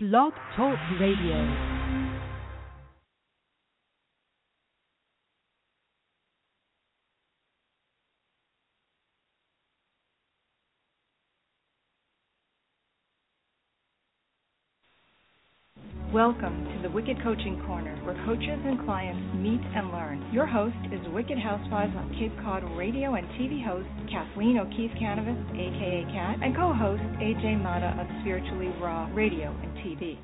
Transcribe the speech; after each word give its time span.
Blog 0.00 0.32
Talk 0.54 0.78
Radio. 1.00 1.44
Welcome 16.12 16.67
the 16.88 16.94
Wicked 16.94 17.22
Coaching 17.22 17.60
Corner, 17.66 17.94
where 18.04 18.14
coaches 18.24 18.60
and 18.64 18.80
clients 18.84 19.20
meet 19.36 19.60
and 19.74 19.90
learn. 19.90 20.24
Your 20.32 20.46
host 20.46 20.76
is 20.92 21.00
Wicked 21.12 21.38
Housewives 21.38 21.92
on 21.96 22.08
Cape 22.18 22.32
Cod 22.42 22.64
radio 22.76 23.14
and 23.14 23.26
TV 23.36 23.64
host 23.64 23.86
Kathleen 24.10 24.58
O'Keefe 24.58 24.92
Kanavos, 24.92 25.36
aka 25.52 26.04
Cat, 26.12 26.38
and 26.42 26.56
co-host 26.56 27.02
AJ 27.20 27.62
Mata 27.62 27.94
of 28.00 28.06
Spiritually 28.22 28.72
Raw 28.80 29.10
Radio 29.12 29.54
and 29.62 29.72
TV. 29.78 30.18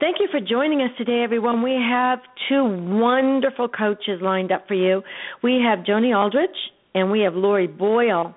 Thank 0.00 0.16
you 0.20 0.28
for 0.30 0.40
joining 0.40 0.80
us 0.80 0.90
today, 0.96 1.22
everyone. 1.22 1.62
We 1.62 1.72
have 1.72 2.20
two 2.48 2.64
wonderful 2.64 3.68
coaches 3.68 4.20
lined 4.22 4.52
up 4.52 4.66
for 4.68 4.74
you. 4.74 5.02
We 5.42 5.60
have 5.62 5.80
Joni 5.84 6.16
Aldrich 6.16 6.56
and 6.94 7.10
we 7.10 7.20
have 7.20 7.34
Lori 7.34 7.66
Boyle. 7.66 8.34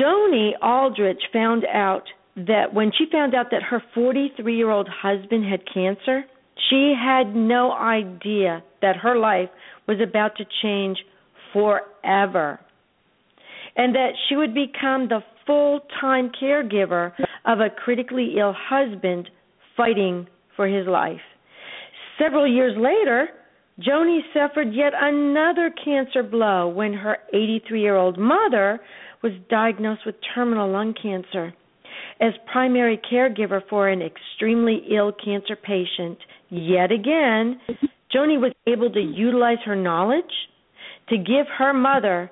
Joni 0.00 0.52
Aldrich 0.62 1.20
found 1.34 1.66
out 1.66 2.04
that 2.36 2.72
when 2.72 2.90
she 2.96 3.04
found 3.10 3.34
out 3.34 3.46
that 3.50 3.62
her 3.62 3.82
43 3.94 4.56
year 4.56 4.70
old 4.70 4.88
husband 4.88 5.44
had 5.44 5.60
cancer, 5.72 6.22
she 6.70 6.94
had 6.98 7.34
no 7.34 7.72
idea 7.72 8.62
that 8.80 8.96
her 8.96 9.16
life 9.16 9.48
was 9.86 9.98
about 10.00 10.36
to 10.36 10.44
change 10.62 10.98
forever 11.52 12.60
and 13.76 13.94
that 13.94 14.10
she 14.28 14.36
would 14.36 14.54
become 14.54 15.08
the 15.08 15.20
full 15.46 15.80
time 16.00 16.30
caregiver 16.40 17.12
of 17.44 17.60
a 17.60 17.70
critically 17.70 18.34
ill 18.38 18.54
husband 18.56 19.28
fighting 19.76 20.26
for 20.56 20.66
his 20.66 20.86
life. 20.86 21.20
Several 22.18 22.46
years 22.46 22.74
later, 22.76 23.28
Joni 23.80 24.20
suffered 24.34 24.72
yet 24.72 24.92
another 24.94 25.72
cancer 25.84 26.22
blow 26.22 26.68
when 26.68 26.92
her 26.92 27.18
83 27.32 27.80
year 27.80 27.96
old 27.96 28.18
mother 28.18 28.80
was 29.22 29.32
diagnosed 29.48 30.02
with 30.04 30.16
terminal 30.34 30.70
lung 30.70 30.94
cancer. 31.00 31.54
As 32.22 32.32
primary 32.52 33.00
caregiver 33.12 33.60
for 33.68 33.88
an 33.88 34.00
extremely 34.00 34.82
ill 34.94 35.10
cancer 35.12 35.56
patient, 35.56 36.18
yet 36.50 36.92
again, 36.92 37.60
Joni 38.14 38.40
was 38.40 38.52
able 38.68 38.92
to 38.92 39.00
utilize 39.00 39.58
her 39.64 39.74
knowledge 39.74 40.24
to 41.08 41.16
give 41.16 41.46
her 41.58 41.74
mother 41.74 42.30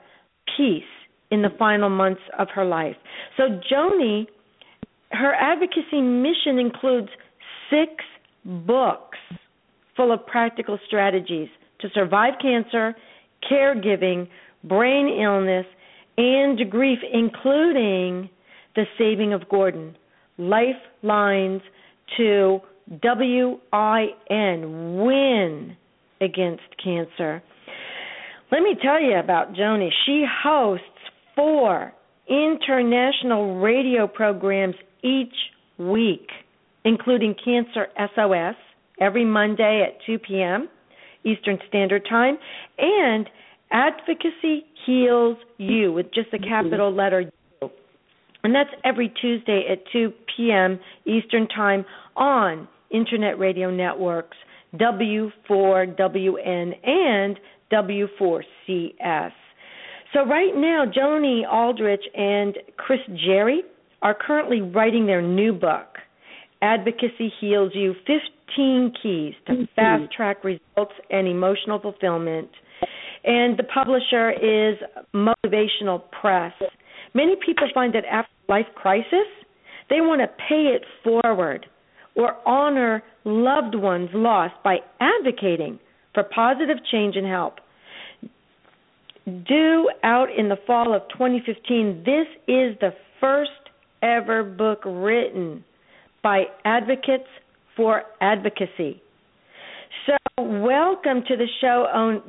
peace 0.57 0.85
in 1.33 1.43
the 1.43 1.49
final 1.59 1.91
months 1.91 2.21
of 2.39 2.47
her 2.55 2.65
life. 2.65 2.95
So, 3.37 3.61
Joni, 3.71 4.27
her 5.11 5.35
advocacy 5.35 6.01
mission 6.01 6.61
includes 6.61 7.09
six 7.69 7.93
books 8.45 9.19
full 9.97 10.13
of 10.13 10.25
practical 10.25 10.79
strategies 10.87 11.49
to 11.81 11.89
survive 11.95 12.35
cancer, 12.41 12.95
caregiving, 13.51 14.29
brain 14.63 15.09
illness, 15.21 15.67
and 16.17 16.71
grief, 16.71 16.99
including 17.13 18.31
The 18.81 18.87
Saving 18.97 19.35
of 19.35 19.47
Gordon, 19.51 19.95
Lifelines 20.39 21.61
to 22.17 22.61
WIN, 22.89 23.61
Win 25.05 25.77
Against 26.23 26.63
Cancer. 26.83 27.43
Let 28.51 28.63
me 28.63 28.75
tell 28.83 28.99
you 29.03 29.19
about 29.19 29.53
Joni. 29.53 29.91
She 30.07 30.25
hosts 30.43 30.87
four 31.37 31.93
international 32.27 33.61
radio 33.61 34.07
programs 34.07 34.77
each 35.03 35.35
week 35.77 36.31
including 36.87 37.35
Cancer 37.45 37.89
SOS 38.15 38.57
every 38.99 39.27
Monday 39.27 39.87
at 39.87 39.99
2 40.07 40.19
p.m. 40.21 40.71
Eastern 41.25 41.59
Standard 41.69 42.07
Time, 42.09 42.39
and 42.79 43.29
Advocacy 43.71 44.65
Heals 44.87 45.37
U 45.59 45.93
with 45.93 46.07
just 46.15 46.29
a 46.33 46.39
capital 46.39 46.91
letter. 46.95 47.31
And 48.43 48.55
that's 48.55 48.71
every 48.85 49.13
Tuesday 49.21 49.65
at 49.71 49.79
2 49.93 50.13
p.m. 50.37 50.81
Eastern 51.05 51.47
Time 51.49 51.85
on 52.17 52.67
Internet 52.91 53.39
Radio 53.39 53.71
Networks 53.71 54.37
W4WN 54.75 56.89
and 56.89 57.39
W4CS. 57.73 59.33
So 60.13 60.27
right 60.27 60.55
now, 60.55 60.85
Joni 60.87 61.51
Aldrich 61.51 62.05
and 62.17 62.57
Chris 62.77 63.01
Jerry 63.25 63.63
are 64.03 64.15
currently 64.15 64.61
writing 64.61 65.07
their 65.07 65.23
new 65.23 65.53
book. 65.53 65.87
Advocacy 66.63 67.33
Heals 67.41 67.73
U 67.75 67.95
15 68.07 68.93
Keys 69.03 69.35
to 69.47 69.53
mm-hmm. 69.53 69.65
Fast 69.77 70.13
Track 70.13 70.45
Results 70.45 70.93
and 71.11 71.29
Emotional 71.29 71.81
Fulfillment. 71.81 72.49
And 73.25 73.59
the 73.59 73.65
publisher 73.65 74.31
is 74.31 74.79
Motivational 75.15 76.03
Press. 76.21 76.53
Many 77.15 77.37
people 77.45 77.69
find 77.75 77.95
that 77.95 78.05
after 78.05 78.31
life 78.49 78.67
crisis, 78.75 79.27
they 79.89 80.01
want 80.01 80.21
to 80.21 80.29
pay 80.49 80.75
it 80.75 80.83
forward 81.03 81.67
or 82.15 82.37
honor 82.47 83.03
loved 83.25 83.75
ones 83.75 84.09
lost 84.15 84.55
by 84.63 84.79
advocating 85.01 85.79
for 86.15 86.25
positive 86.25 86.79
change 86.91 87.17
and 87.17 87.27
help. 87.27 87.55
Due 89.25 89.91
out 90.03 90.29
in 90.37 90.49
the 90.49 90.57
fall 90.67 90.95
of 90.95 91.03
2015, 91.13 92.03
this 92.05 92.27
is 92.49 92.77
the 92.81 92.91
first 93.21 93.51
ever 94.03 94.43
book 94.43 94.81
written 94.85 95.65
by 96.23 96.45
Advocates 96.65 97.29
for 97.77 98.03
Advocacy. 98.21 99.03
So, 100.07 100.17
welcome 100.39 101.23
to 101.29 101.37
the 101.37 101.47
show, 101.61 101.87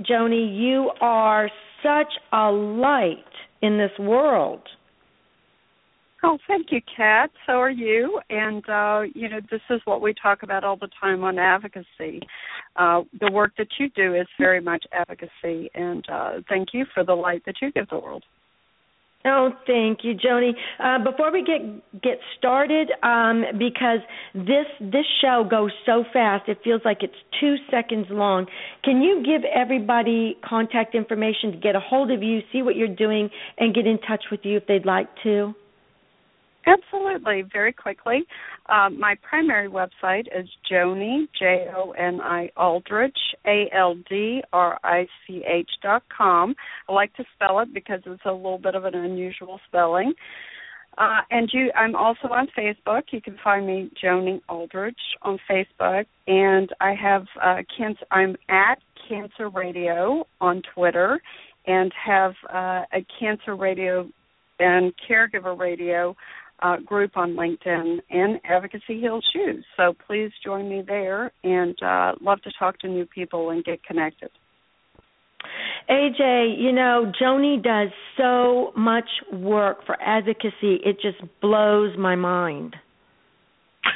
Joni. 0.09 0.59
You 0.59 0.91
are 0.99 1.49
such 1.81 2.11
a 2.33 2.51
light 2.51 3.23
in 3.61 3.77
this 3.77 3.91
world. 3.99 4.61
Oh, 6.23 6.37
thank 6.47 6.67
you, 6.71 6.81
Kat. 6.95 7.31
So 7.47 7.53
are 7.53 7.71
you. 7.71 8.19
And, 8.29 8.67
uh, 8.69 9.01
you 9.15 9.27
know, 9.27 9.39
this 9.49 9.61
is 9.71 9.81
what 9.85 10.01
we 10.01 10.13
talk 10.13 10.43
about 10.43 10.63
all 10.63 10.77
the 10.77 10.89
time 10.99 11.23
on 11.23 11.39
advocacy. 11.39 12.21
Uh, 12.75 13.01
the 13.19 13.31
work 13.31 13.53
that 13.57 13.69
you 13.79 13.89
do 13.89 14.13
is 14.13 14.27
very 14.37 14.61
much 14.61 14.85
advocacy. 14.91 15.71
And 15.73 16.05
uh, 16.09 16.41
thank 16.47 16.69
you 16.73 16.85
for 16.93 17.03
the 17.03 17.13
light 17.15 17.41
that 17.47 17.55
you 17.61 17.71
give 17.71 17.89
the 17.89 17.97
world. 17.97 18.23
Oh, 19.23 19.51
thank 19.67 19.99
you, 20.03 20.15
Joni. 20.15 20.53
Uh, 20.79 21.03
before 21.03 21.31
we 21.31 21.43
get 21.43 22.01
get 22.01 22.19
started, 22.37 22.91
um, 23.03 23.43
because 23.57 23.99
this 24.33 24.65
this 24.79 25.05
show 25.21 25.45
goes 25.49 25.71
so 25.85 26.03
fast, 26.11 26.49
it 26.49 26.57
feels 26.63 26.81
like 26.83 27.03
it's 27.03 27.13
two 27.39 27.55
seconds 27.69 28.07
long. 28.09 28.47
Can 28.83 29.01
you 29.01 29.23
give 29.23 29.43
everybody 29.43 30.37
contact 30.43 30.95
information 30.95 31.51
to 31.51 31.57
get 31.57 31.75
a 31.75 31.79
hold 31.79 32.11
of 32.11 32.23
you, 32.23 32.39
see 32.51 32.63
what 32.63 32.75
you're 32.75 32.87
doing, 32.87 33.29
and 33.59 33.75
get 33.75 33.85
in 33.85 33.99
touch 33.99 34.23
with 34.31 34.39
you 34.43 34.57
if 34.57 34.65
they'd 34.65 34.85
like 34.85 35.07
to? 35.23 35.53
Absolutely, 36.65 37.43
very 37.51 37.73
quickly. 37.73 38.23
Um, 38.67 38.99
my 38.99 39.15
primary 39.27 39.67
website 39.67 40.27
is 40.27 40.47
Joni, 40.71 41.27
J 41.37 41.65
O 41.75 41.91
N 41.91 42.21
I 42.21 42.49
Aldrich, 42.55 43.17
A 43.47 43.67
L 43.75 43.95
D 44.09 44.43
R 44.53 44.79
I 44.83 45.07
C 45.25 45.43
H 45.47 45.69
dot 45.81 46.03
com. 46.15 46.53
I 46.87 46.93
like 46.93 47.13
to 47.15 47.23
spell 47.35 47.59
it 47.59 47.73
because 47.73 48.01
it's 48.05 48.21
a 48.25 48.31
little 48.31 48.59
bit 48.59 48.75
of 48.75 48.85
an 48.85 48.93
unusual 48.93 49.59
spelling. 49.67 50.13
Uh, 50.97 51.21
and 51.31 51.49
you, 51.53 51.71
I'm 51.75 51.95
also 51.95 52.27
on 52.27 52.47
Facebook. 52.55 53.03
You 53.11 53.21
can 53.21 53.37
find 53.43 53.65
me 53.65 53.89
Joni 54.03 54.41
Aldrich 54.49 54.99
on 55.23 55.39
Facebook, 55.49 56.05
and 56.27 56.69
I 56.79 56.93
have 56.93 57.25
uh, 57.41 57.63
cancer. 57.75 58.05
I'm 58.11 58.35
at 58.49 58.77
Cancer 59.09 59.49
Radio 59.49 60.27
on 60.41 60.61
Twitter, 60.75 61.19
and 61.65 61.91
have 62.05 62.33
uh, 62.53 62.83
a 62.93 63.05
Cancer 63.19 63.55
Radio 63.55 64.09
and 64.59 64.93
Caregiver 65.09 65.57
Radio 65.57 66.15
uh, 66.61 66.77
group 66.77 67.17
on 67.17 67.35
LinkedIn 67.35 67.99
and 68.09 68.39
Advocacy 68.43 68.99
Heals 68.99 69.27
U. 69.33 69.61
So 69.77 69.93
please 70.07 70.31
join 70.43 70.69
me 70.69 70.83
there 70.85 71.31
and 71.43 71.75
uh, 71.81 72.13
love 72.21 72.41
to 72.43 72.51
talk 72.57 72.79
to 72.79 72.87
new 72.87 73.05
people 73.05 73.49
and 73.49 73.63
get 73.63 73.83
connected. 73.83 74.29
AJ, 75.89 76.59
you 76.59 76.71
know, 76.71 77.11
Joni 77.19 77.61
does 77.61 77.89
so 78.17 78.71
much 78.77 79.09
work 79.33 79.85
for 79.85 79.99
advocacy. 80.01 80.79
It 80.85 80.97
just 81.01 81.17
blows 81.41 81.97
my 81.97 82.15
mind. 82.15 82.75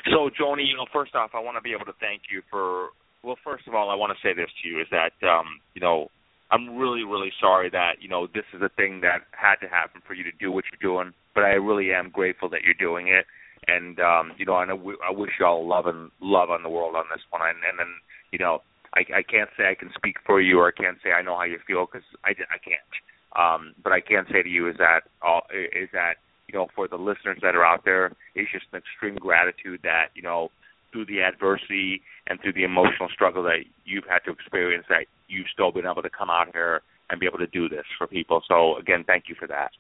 So, 0.05 0.29
Joni, 0.29 0.67
you 0.67 0.75
know, 0.75 0.85
first 0.91 1.13
off, 1.15 1.31
I 1.33 1.39
want 1.39 1.57
to 1.57 1.61
be 1.61 1.71
able 1.71 1.85
to 1.85 1.97
thank 1.99 2.23
you 2.31 2.41
for. 2.49 2.89
Well, 3.23 3.37
first 3.43 3.67
of 3.67 3.73
all, 3.73 3.89
I 3.89 3.95
want 3.95 4.13
to 4.15 4.27
say 4.27 4.33
this 4.33 4.49
to 4.61 4.67
you: 4.67 4.81
is 4.81 4.87
that 4.91 5.13
um, 5.27 5.61
you 5.73 5.81
know, 5.81 6.09
I'm 6.51 6.75
really, 6.75 7.03
really 7.03 7.31
sorry 7.39 7.69
that 7.69 7.93
you 8.01 8.09
know 8.09 8.27
this 8.27 8.45
is 8.53 8.61
a 8.61 8.69
thing 8.69 9.01
that 9.01 9.21
had 9.31 9.55
to 9.61 9.67
happen 9.67 10.01
for 10.05 10.13
you 10.15 10.23
to 10.23 10.31
do 10.39 10.51
what 10.51 10.65
you're 10.71 10.81
doing 10.81 11.13
but 11.35 11.43
I 11.43 11.59
really 11.59 11.93
am 11.93 12.09
grateful 12.09 12.49
that 12.49 12.63
you're 12.63 12.73
doing 12.73 13.09
it. 13.09 13.25
And 13.67 13.99
um, 13.99 14.31
you 14.37 14.45
know, 14.45 14.55
I, 14.55 14.65
w- 14.65 14.97
I 15.07 15.11
wish 15.11 15.31
y'all 15.39 15.67
love 15.67 15.85
and 15.85 16.09
love 16.21 16.49
on 16.49 16.63
the 16.63 16.69
world 16.69 16.95
on 16.95 17.05
this 17.11 17.21
one. 17.29 17.41
And, 17.41 17.57
and 17.69 17.79
then, 17.79 17.93
you 18.31 18.39
know, 18.39 18.61
I, 18.95 19.01
I 19.17 19.23
can't 19.23 19.49
say 19.57 19.69
I 19.69 19.75
can 19.75 19.91
speak 19.95 20.17
for 20.25 20.41
you, 20.41 20.59
or 20.59 20.69
I 20.69 20.71
can't 20.71 20.97
say 21.03 21.11
I 21.11 21.21
know 21.21 21.35
how 21.35 21.43
you 21.43 21.59
feel 21.67 21.85
because 21.85 22.07
I, 22.23 22.31
I 22.31 22.57
can't. 22.57 22.93
Um, 23.35 23.75
but 23.83 23.91
I 23.91 23.99
can 23.99 24.25
say 24.31 24.41
to 24.41 24.49
you 24.49 24.69
is 24.69 24.77
that 24.77 25.01
uh, 25.21 25.41
is 25.51 25.89
that 25.93 26.15
you 26.47 26.55
you 26.55 26.59
know, 26.59 26.67
for 26.75 26.87
the 26.87 26.95
listeners 26.95 27.39
that 27.41 27.55
are 27.55 27.65
out 27.65 27.83
there, 27.83 28.11
is 28.35 28.47
just 28.51 28.65
an 28.71 28.79
extreme 28.79 29.15
gratitude 29.15 29.81
that 29.83 30.07
you 30.15 30.21
know 30.21 30.49
through 30.91 31.05
the 31.05 31.21
adversity 31.21 32.01
and 32.27 32.39
through 32.39 32.53
the 32.53 32.63
emotional 32.63 33.09
struggle 33.13 33.43
that 33.43 33.65
you've 33.83 34.05
had 34.05 34.19
to 34.25 34.31
experience, 34.31 34.85
that 34.87 35.05
you've 35.27 35.47
still 35.51 35.71
been 35.71 35.85
able 35.85 36.01
to 36.01 36.09
come 36.09 36.29
out 36.29 36.47
here 36.53 36.81
and 37.09 37.19
be 37.19 37.25
able 37.25 37.37
to 37.37 37.47
do 37.47 37.67
this 37.67 37.83
for 37.97 38.07
people. 38.07 38.41
So 38.47 38.77
again, 38.77 39.03
thank 39.05 39.25
you 39.27 39.35
for 39.37 39.47
that. 39.47 39.71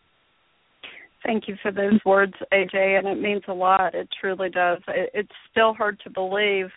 Thank 1.25 1.47
you 1.47 1.55
for 1.61 1.71
those 1.71 1.99
words, 2.05 2.33
AJ, 2.53 2.99
and 2.99 3.07
it 3.07 3.19
means 3.19 3.41
a 3.47 3.53
lot. 3.53 3.95
It 3.95 4.07
truly 4.19 4.49
does. 4.49 4.79
It's 4.87 5.31
still 5.51 5.73
hard 5.73 5.99
to 6.03 6.09
believe 6.11 6.67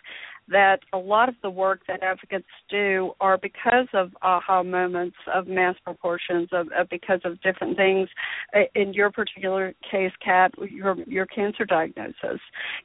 that 0.47 0.79
a 0.93 0.97
lot 0.97 1.29
of 1.29 1.35
the 1.43 1.49
work 1.49 1.81
that 1.87 2.01
advocates 2.01 2.47
do 2.69 3.11
are 3.19 3.37
because 3.37 3.87
of 3.93 4.09
aha 4.23 4.63
moments 4.63 5.15
of 5.33 5.47
mass 5.47 5.75
proportions 5.83 6.49
of, 6.51 6.67
of 6.77 6.89
because 6.89 7.19
of 7.23 7.39
different 7.41 7.77
things 7.77 8.09
in 8.73 8.91
your 8.93 9.11
particular 9.11 9.73
case 9.91 10.11
kat 10.23 10.51
your 10.71 10.95
your 11.05 11.27
cancer 11.27 11.65
diagnosis 11.65 12.39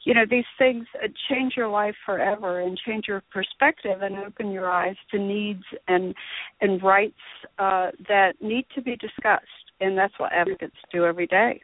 you 0.04 0.12
know 0.12 0.24
these 0.30 0.44
things 0.58 0.86
change 1.30 1.54
your 1.56 1.68
life 1.68 1.94
forever 2.04 2.60
and 2.60 2.78
change 2.86 3.04
your 3.08 3.22
perspective 3.32 4.02
and 4.02 4.16
open 4.16 4.50
your 4.50 4.70
eyes 4.70 4.96
to 5.10 5.18
needs 5.18 5.64
and 5.88 6.14
and 6.60 6.82
rights 6.82 7.14
uh, 7.58 7.90
that 8.08 8.34
need 8.42 8.66
to 8.74 8.82
be 8.82 8.94
discussed 8.96 9.63
and 9.84 9.96
that's 9.96 10.14
what 10.18 10.32
advocates 10.32 10.76
do 10.92 11.04
every 11.04 11.26
day 11.26 11.60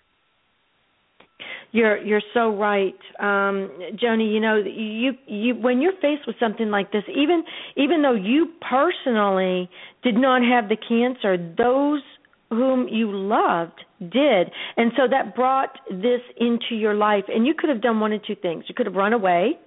you're 1.73 1.99
you're 2.05 2.23
so 2.35 2.55
right, 2.55 2.99
um, 3.21 3.71
Joni. 4.03 4.33
You 4.33 4.41
know, 4.41 4.57
you 4.57 5.13
you 5.27 5.55
when 5.55 5.81
you're 5.81 5.95
faced 6.01 6.27
with 6.27 6.37
something 6.41 6.71
like 6.71 6.93
this, 6.93 7.05
even 7.09 7.45
even 7.77 8.03
though 8.03 8.15
you 8.15 8.49
personally 8.69 9.71
did 10.03 10.17
not 10.17 10.43
have 10.43 10.69
the 10.69 10.77
cancer, 10.77 11.37
those 11.57 12.03
whom 12.51 12.89
you 12.89 13.11
loved 13.13 13.81
did, 14.01 14.51
and 14.77 14.93
so 14.97 15.07
that 15.09 15.37
brought 15.37 15.79
this 15.91 16.21
into 16.39 16.75
your 16.75 16.95
life. 16.95 17.25
And 17.29 17.47
you 17.47 17.55
could 17.57 17.69
have 17.69 17.81
done 17.81 18.01
one 18.01 18.13
of 18.13 18.25
two 18.25 18.35
things. 18.35 18.65
You 18.67 18.75
could 18.75 18.87
have 18.87 18.97
run 18.97 19.13
away, 19.13 19.59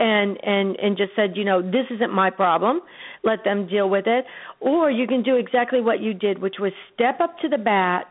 and 0.00 0.36
and 0.42 0.76
and 0.76 0.96
just 0.96 1.12
said, 1.14 1.36
you 1.36 1.44
know, 1.44 1.62
this 1.62 1.86
isn't 1.90 2.12
my 2.12 2.30
problem. 2.30 2.80
Let 3.22 3.44
them 3.44 3.68
deal 3.68 3.88
with 3.88 4.06
it. 4.06 4.24
Or 4.60 4.90
you 4.90 5.06
can 5.06 5.22
do 5.22 5.36
exactly 5.36 5.80
what 5.80 6.00
you 6.00 6.14
did, 6.14 6.40
which 6.40 6.56
was 6.58 6.72
step 6.94 7.20
up 7.20 7.38
to 7.40 7.48
the 7.48 7.58
bat 7.58 8.06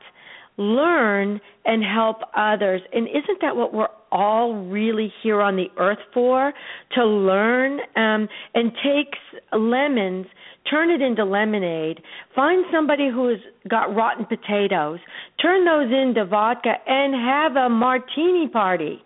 learn 0.60 1.40
and 1.66 1.84
help 1.84 2.18
others. 2.36 2.82
And 2.92 3.08
isn't 3.08 3.40
that 3.42 3.56
what 3.56 3.74
we're 3.74 3.88
all 4.12 4.54
really 4.66 5.12
here 5.24 5.42
on 5.42 5.56
the 5.56 5.68
earth 5.80 6.00
for? 6.14 6.54
To 6.96 7.06
learn 7.06 7.80
um, 7.96 8.28
and 8.54 8.72
take 8.84 9.16
lemons, 9.54 10.28
turn 10.70 10.92
it 10.92 11.02
into 11.02 11.24
lemonade. 11.24 12.02
Find 12.36 12.66
somebody 12.72 13.10
who's 13.10 13.40
got 13.70 13.96
rotten 13.96 14.26
potatoes, 14.26 15.00
turn 15.42 15.64
those 15.64 15.92
into 15.92 16.26
vodka, 16.26 16.74
and 16.86 17.16
have 17.16 17.56
a 17.56 17.70
martini 17.70 18.50
party. 18.50 19.02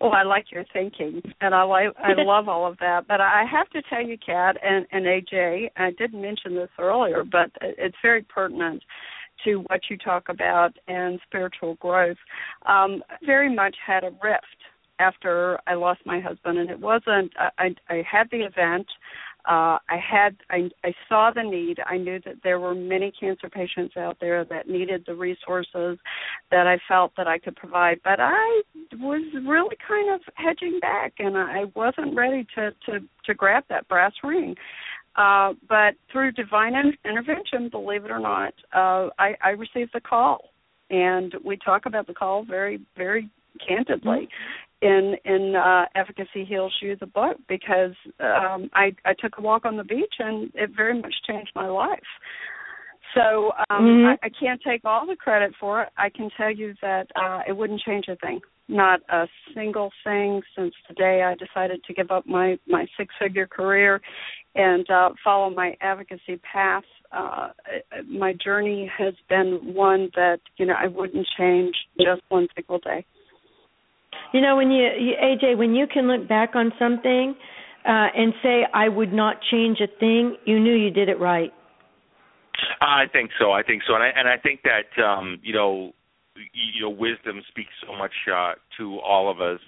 Oh, 0.00 0.10
I 0.10 0.22
like 0.22 0.46
your 0.52 0.64
thinking, 0.72 1.22
and 1.40 1.54
I 1.54 1.62
like 1.62 1.88
I 1.98 2.12
love 2.18 2.48
all 2.48 2.66
of 2.66 2.78
that. 2.78 3.06
But 3.06 3.20
I 3.20 3.44
have 3.50 3.68
to 3.70 3.82
tell 3.88 4.04
you, 4.04 4.16
Kat 4.18 4.56
and 4.62 4.86
and 4.92 5.06
AJ, 5.06 5.70
I 5.76 5.90
didn't 5.92 6.20
mention 6.20 6.54
this 6.54 6.70
earlier, 6.78 7.24
but 7.24 7.50
it's 7.60 7.96
very 8.02 8.22
pertinent 8.22 8.82
to 9.44 9.56
what 9.68 9.80
you 9.90 9.96
talk 9.96 10.28
about 10.28 10.76
and 10.88 11.20
spiritual 11.26 11.74
growth, 11.76 12.16
um, 12.66 13.02
very 13.24 13.52
much 13.54 13.76
had 13.84 14.04
a 14.04 14.10
rift 14.22 14.46
after 14.98 15.58
I 15.66 15.74
lost 15.74 16.00
my 16.06 16.20
husband, 16.20 16.58
and 16.58 16.70
it 16.70 16.78
wasn't. 16.78 17.32
I, 17.58 17.74
I 17.88 18.02
had 18.10 18.28
the 18.30 18.42
event. 18.42 18.86
Uh, 19.46 19.76
I 19.90 19.98
had. 19.98 20.36
I, 20.50 20.70
I 20.84 20.92
saw 21.08 21.30
the 21.34 21.42
need. 21.42 21.78
I 21.86 21.98
knew 21.98 22.18
that 22.24 22.36
there 22.42 22.58
were 22.58 22.74
many 22.74 23.12
cancer 23.18 23.50
patients 23.50 23.94
out 23.96 24.16
there 24.20 24.44
that 24.46 24.68
needed 24.68 25.04
the 25.06 25.14
resources 25.14 25.98
that 26.50 26.66
I 26.66 26.78
felt 26.88 27.12
that 27.18 27.26
I 27.26 27.38
could 27.38 27.54
provide, 27.54 28.00
but 28.02 28.20
I 28.20 28.62
was 28.94 29.22
really 29.46 29.76
kind 29.86 30.14
of 30.14 30.20
hedging 30.34 30.78
back, 30.80 31.14
and 31.18 31.36
I 31.36 31.64
wasn't 31.74 32.16
ready 32.16 32.46
to 32.54 32.70
to 32.86 33.00
to 33.26 33.34
grab 33.34 33.64
that 33.68 33.86
brass 33.88 34.12
ring. 34.22 34.54
Uh, 35.16 35.52
but 35.68 35.94
through 36.10 36.32
divine 36.32 36.74
intervention, 37.04 37.68
believe 37.68 38.04
it 38.04 38.10
or 38.10 38.18
not, 38.18 38.52
uh, 38.74 39.10
I, 39.18 39.36
I 39.44 39.50
received 39.50 39.90
the 39.94 40.00
call, 40.00 40.50
and 40.90 41.32
we 41.44 41.56
talk 41.56 41.86
about 41.86 42.06
the 42.06 42.14
call 42.14 42.44
very, 42.44 42.80
very 42.96 43.30
candidly 43.66 44.26
mm-hmm. 44.26 44.73
In 44.84 45.16
in 45.24 45.54
uh, 45.56 45.86
Advocacy 45.94 46.44
Heals 46.44 46.74
U, 46.82 46.94
the 47.00 47.06
book, 47.06 47.38
because 47.48 47.94
um, 48.20 48.68
I 48.74 48.94
I 49.06 49.14
took 49.18 49.38
a 49.38 49.40
walk 49.40 49.64
on 49.64 49.78
the 49.78 49.84
beach 49.84 50.14
and 50.18 50.50
it 50.54 50.70
very 50.76 51.00
much 51.00 51.14
changed 51.26 51.52
my 51.54 51.68
life. 51.68 51.98
So 53.14 53.52
um, 53.70 53.84
mm-hmm. 53.84 54.06
I, 54.22 54.26
I 54.26 54.30
can't 54.38 54.60
take 54.66 54.82
all 54.84 55.06
the 55.06 55.16
credit 55.16 55.54
for 55.58 55.82
it. 55.82 55.88
I 55.96 56.10
can 56.10 56.28
tell 56.36 56.50
you 56.50 56.74
that 56.82 57.06
uh, 57.16 57.40
it 57.48 57.56
wouldn't 57.56 57.80
change 57.80 58.06
a 58.08 58.16
thing 58.16 58.40
not 58.68 59.00
a 59.10 59.26
single 59.54 59.90
thing 60.04 60.40
since 60.56 60.74
the 60.88 60.94
day 60.94 61.22
I 61.22 61.34
decided 61.34 61.84
to 61.84 61.94
give 61.94 62.10
up 62.10 62.26
my 62.26 62.58
my 62.66 62.86
six 62.96 63.14
figure 63.20 63.46
career 63.46 64.00
and 64.54 64.88
uh, 64.90 65.10
follow 65.22 65.50
my 65.50 65.76
advocacy 65.80 66.40
path. 66.50 66.84
Uh, 67.12 67.48
my 68.08 68.32
journey 68.32 68.90
has 68.96 69.14
been 69.28 69.74
one 69.74 70.10
that 70.14 70.40
you 70.56 70.66
know 70.66 70.74
I 70.78 70.86
wouldn't 70.86 71.26
change 71.38 71.74
just 71.98 72.22
one 72.28 72.48
single 72.54 72.78
day. 72.78 73.04
You 74.32 74.40
know, 74.40 74.56
when 74.56 74.70
you, 74.70 74.84
you 74.98 75.14
AJ, 75.22 75.58
when 75.58 75.74
you 75.74 75.86
can 75.86 76.08
look 76.08 76.28
back 76.28 76.54
on 76.54 76.72
something 76.78 77.34
uh, 77.86 78.08
and 78.16 78.32
say 78.42 78.66
I 78.72 78.88
would 78.88 79.12
not 79.12 79.36
change 79.50 79.78
a 79.80 79.88
thing, 79.98 80.36
you 80.44 80.58
knew 80.60 80.74
you 80.74 80.90
did 80.90 81.08
it 81.08 81.20
right. 81.20 81.52
I 82.80 83.04
think 83.12 83.30
so. 83.38 83.52
I 83.52 83.62
think 83.62 83.82
so, 83.86 83.94
and 83.94 84.02
I 84.02 84.08
and 84.16 84.28
I 84.28 84.36
think 84.36 84.60
that 84.62 85.02
um, 85.02 85.38
you 85.42 85.52
know 85.52 85.92
you 86.36 86.82
know 86.82 86.90
wisdom 86.90 87.42
speaks 87.48 87.70
so 87.86 87.96
much 87.96 88.12
uh, 88.32 88.54
to 88.78 88.98
all 89.00 89.30
of 89.30 89.40
us 89.40 89.60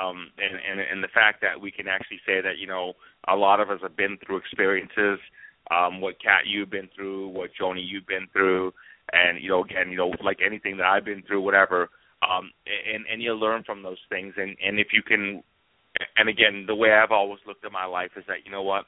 um 0.00 0.30
and 0.38 0.56
and 0.56 0.80
and 0.80 1.04
the 1.04 1.08
fact 1.08 1.40
that 1.42 1.60
we 1.60 1.70
can 1.70 1.86
actually 1.88 2.20
say 2.26 2.40
that 2.40 2.58
you 2.58 2.66
know 2.66 2.94
a 3.28 3.36
lot 3.36 3.60
of 3.60 3.70
us 3.70 3.78
have 3.82 3.96
been 3.96 4.16
through 4.24 4.38
experiences 4.38 5.18
um 5.70 6.00
what 6.00 6.20
kat 6.22 6.46
you've 6.46 6.70
been 6.70 6.88
through 6.94 7.28
what 7.28 7.50
joni 7.60 7.82
you've 7.84 8.06
been 8.06 8.26
through 8.32 8.72
and 9.12 9.42
you 9.42 9.48
know 9.48 9.62
again 9.62 9.90
you 9.90 9.96
know 9.96 10.12
like 10.24 10.38
anything 10.44 10.76
that 10.76 10.86
i've 10.86 11.04
been 11.04 11.22
through 11.26 11.40
whatever 11.40 11.90
um 12.22 12.50
and 12.66 13.04
and 13.10 13.22
you 13.22 13.34
learn 13.34 13.62
from 13.64 13.82
those 13.82 14.00
things 14.08 14.34
and 14.36 14.56
and 14.64 14.78
if 14.78 14.88
you 14.92 15.02
can 15.02 15.42
and 16.16 16.28
again 16.28 16.64
the 16.66 16.74
way 16.74 16.92
i've 16.92 17.12
always 17.12 17.40
looked 17.46 17.64
at 17.64 17.72
my 17.72 17.84
life 17.84 18.10
is 18.16 18.24
that 18.26 18.44
you 18.44 18.50
know 18.50 18.62
what 18.62 18.86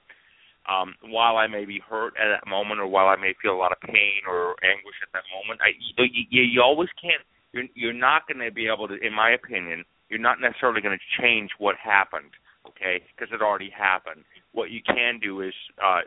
um, 0.68 0.94
while 1.12 1.36
I 1.36 1.46
may 1.46 1.64
be 1.64 1.80
hurt 1.86 2.14
at 2.16 2.28
that 2.40 2.48
moment, 2.48 2.80
or 2.80 2.86
while 2.86 3.08
I 3.08 3.16
may 3.16 3.34
feel 3.42 3.52
a 3.52 3.60
lot 3.60 3.72
of 3.72 3.80
pain 3.80 4.24
or 4.26 4.56
anguish 4.64 4.96
at 5.02 5.12
that 5.12 5.24
moment, 5.28 5.60
I 5.60 5.76
you, 5.76 6.24
you, 6.30 6.42
you 6.42 6.62
always 6.62 6.88
can't. 7.00 7.20
You're 7.52 7.68
you're 7.74 7.92
not 7.92 8.26
going 8.26 8.40
to 8.40 8.50
be 8.50 8.66
able 8.66 8.88
to, 8.88 8.94
in 8.94 9.12
my 9.12 9.32
opinion, 9.32 9.84
you're 10.08 10.20
not 10.20 10.40
necessarily 10.40 10.80
going 10.80 10.96
to 10.96 11.22
change 11.22 11.50
what 11.58 11.76
happened, 11.76 12.32
okay? 12.66 13.04
Because 13.12 13.32
it 13.32 13.42
already 13.42 13.70
happened. 13.70 14.24
What 14.52 14.70
you 14.70 14.80
can 14.86 15.20
do 15.20 15.42
is, 15.42 15.54
uh, 15.84 16.00